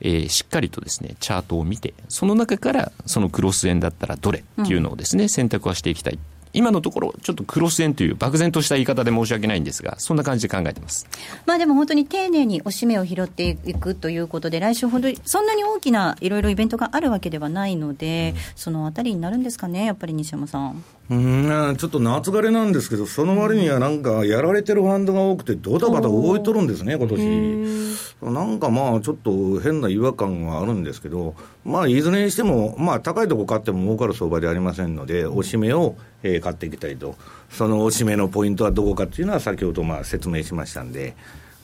[0.00, 6.18] えー、しっかりとですね、チャートを見て、その中からそのクロス円だったらどれっていうのをですね、うん、選択はしていきたい。
[6.52, 11.06] 今のところ、ちょっとクロス円という漠然とした言い方で申し訳ないんですが、そんな感じで考えてます。
[11.44, 20.82] まあでも本当に丁寧におしめを拾っていくということで、来週本当にそんなに大きないろいろイベントがあるわけではないので、うん、そのあたりになるんですかね、やっぱり西山さん。
[21.08, 21.76] うん。
[21.76, 27.96] ちょっと夏枯れなんですけど、その割にはなんか、やられてるファンドが多くて、ドタバタ動いとるんですね、今年。
[28.22, 31.34] なんかまあ、ちょっと変な違和感があるんですけど、
[31.64, 35.94] まあ、いずれにしても、まあ、高いとこ買っても儲かる相場ではありませんので、おしめを、
[36.24, 37.14] えー、買っていきたいと、
[37.50, 41.14] そのおしめのポイントはどこかっていうのは、先ほどまあ説明しましたんで、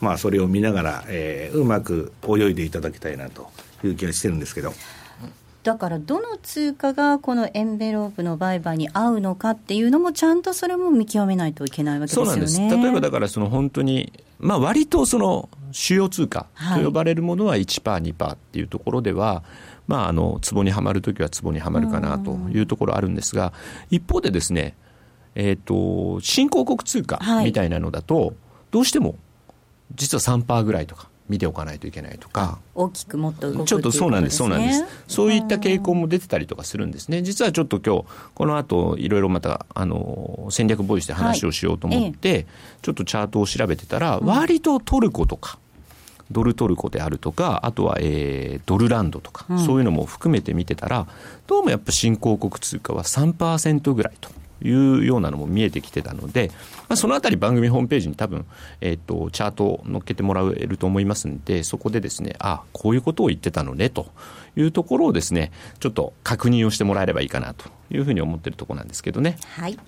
[0.00, 3.50] まあ、それを見ながら、えー、うまく泳いでいただきたいなと
[3.82, 4.72] いう気はしてるんですけど。
[5.62, 12.30] だからどの通貨がこのエンベロープの売買に合うのかっていうのも、ちゃんとそれも見極めないといけないわけですよね。
[12.30, 16.46] そうなんです例えばだからその本当に、まあ、割とその主要通貨
[16.76, 19.44] と呼ばれるものは1%、はい、2%っていうところでは、
[19.86, 23.52] まあ、あの壺にはまるときは壺にはまるかなというところあるんですが、
[23.90, 24.74] 一方でですね、
[25.36, 28.32] えーと、新興国通貨みたいなのだと、はい、
[28.72, 29.14] どうしても
[29.94, 31.11] 実は3%ぐらいとか。
[31.32, 32.58] 見ておかないといけないとか。
[32.74, 34.84] 大きくもっと動く、ね、ちょっとそうなんですそうなんです。
[35.08, 37.22] そういった傾向も出てたりとかするんですね。
[37.22, 38.04] 実はちょっと今日
[38.34, 42.46] この後いろいろまたあの戦略ボイスで話をしようと思って、はい、
[42.82, 45.58] ちょっとチャートを調べてたら、割とトルコとか
[46.30, 51.06] ドルトルコであるとか、あとは、えー、ドルランドとか、うん、そういうのも含めて見てたら、
[51.46, 54.30] どうもやっぱ新興国通貨は3%ぐらいと。
[54.64, 56.50] いうようなのも見えてきてたので、
[56.88, 58.46] まあ、そのあたり番組ホームページに多分、
[58.80, 64.06] えっ、ー、と、チャートを載っけてもらえると思いますんで、そこでですね、あこういうことを言ってたのね、と
[64.56, 67.64] いうところをですね、ちょっと確認をしてもらえればいいかなと。
[67.92, 69.36] いうふうに思ってるところなんですけどね。
[69.56, 69.78] はい。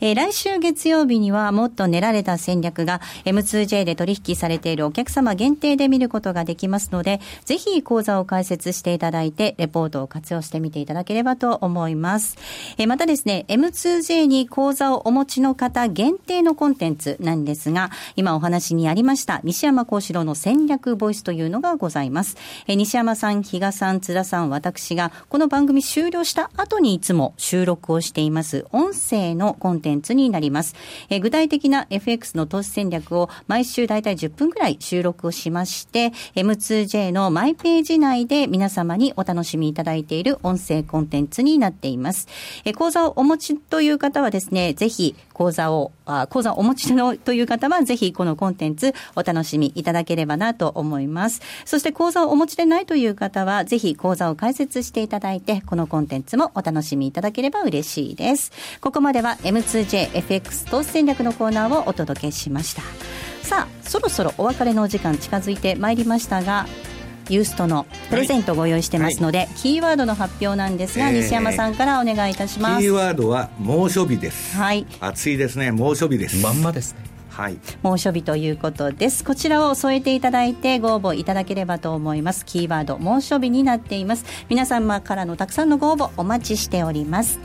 [0.00, 12.36] えー、来週月曜日にはもっと練られた戦略が M2J で取引されているお客様限定で見ることができますので、ぜひ講座を開設していただいて、レポートを活用してみていただければと思います。
[12.78, 22.36] えー、またですね、M2J に講座をお持ちの方限定のコンテンツなんですが、今お話にありました西山幸四郎の戦略ボイスというのがございます。
[22.66, 30.74] えー、西山さん、比嘉さん、津田さん、私がこの番組終了した後にいつも収録をしています音声のコンテンツになります。
[31.10, 42.26] え具体的な FX の投資戦略を毎週だいたい10分くらい収録をしまして、M2J のマイページ内で皆様にお楽しみいただいている音声コンテンツになっています。
[42.64, 51.40] え講座をお持ちという方はですね、ぜひ講座を、あ講座をお持ちのという方はぜひこのコンテンツお楽しみいただければなと思います。
[51.64, 58.52] そして講座をお持ちでないという方はぜひ講座を開設していただいて、このコンテンツもお楽しみいただければ嬉しいです。
[58.80, 62.82] ここまでは M2JFX 投資戦略のコーナーをお届けしました。
[63.42, 66.66] さあ、そろそろお別れのお時間近づいてまいりましたが、
[67.28, 69.46] ユーストのプレゼントをご用意してますので、はい。
[69.48, 72.82] はい、キーワードの発表なんですが、えー、西山さんからお願いいたします。
[72.82, 74.56] キーワードは猛暑日です。
[74.56, 74.86] はい。
[75.00, 75.70] 暑いですね。
[75.70, 76.42] 猛暑日です。
[76.42, 77.12] まんまですね。
[77.32, 79.24] はい、猛暑日ということです。
[79.24, 82.44] こちらを添えていただいてご応募いただければと思います。
[82.44, 84.26] キーワード猛暑日になっています。
[84.50, 87.40] 皆様からのたくさんのご応募お待ちしております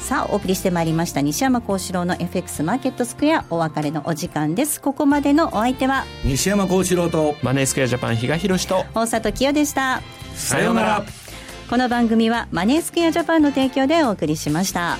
[0.00, 4.80] さあお送りしてまいりました西山幸四郎の FX マーケットスクエアお別れのお時間です。
[4.80, 10.02] ここまでのお相手は西山幸四郎とマネースクエアジャパン比嘉宏と大里清でした。
[10.34, 11.04] さようなら。
[11.68, 14.98] この番組はマネースクエアジャパンの提供でお送りしました。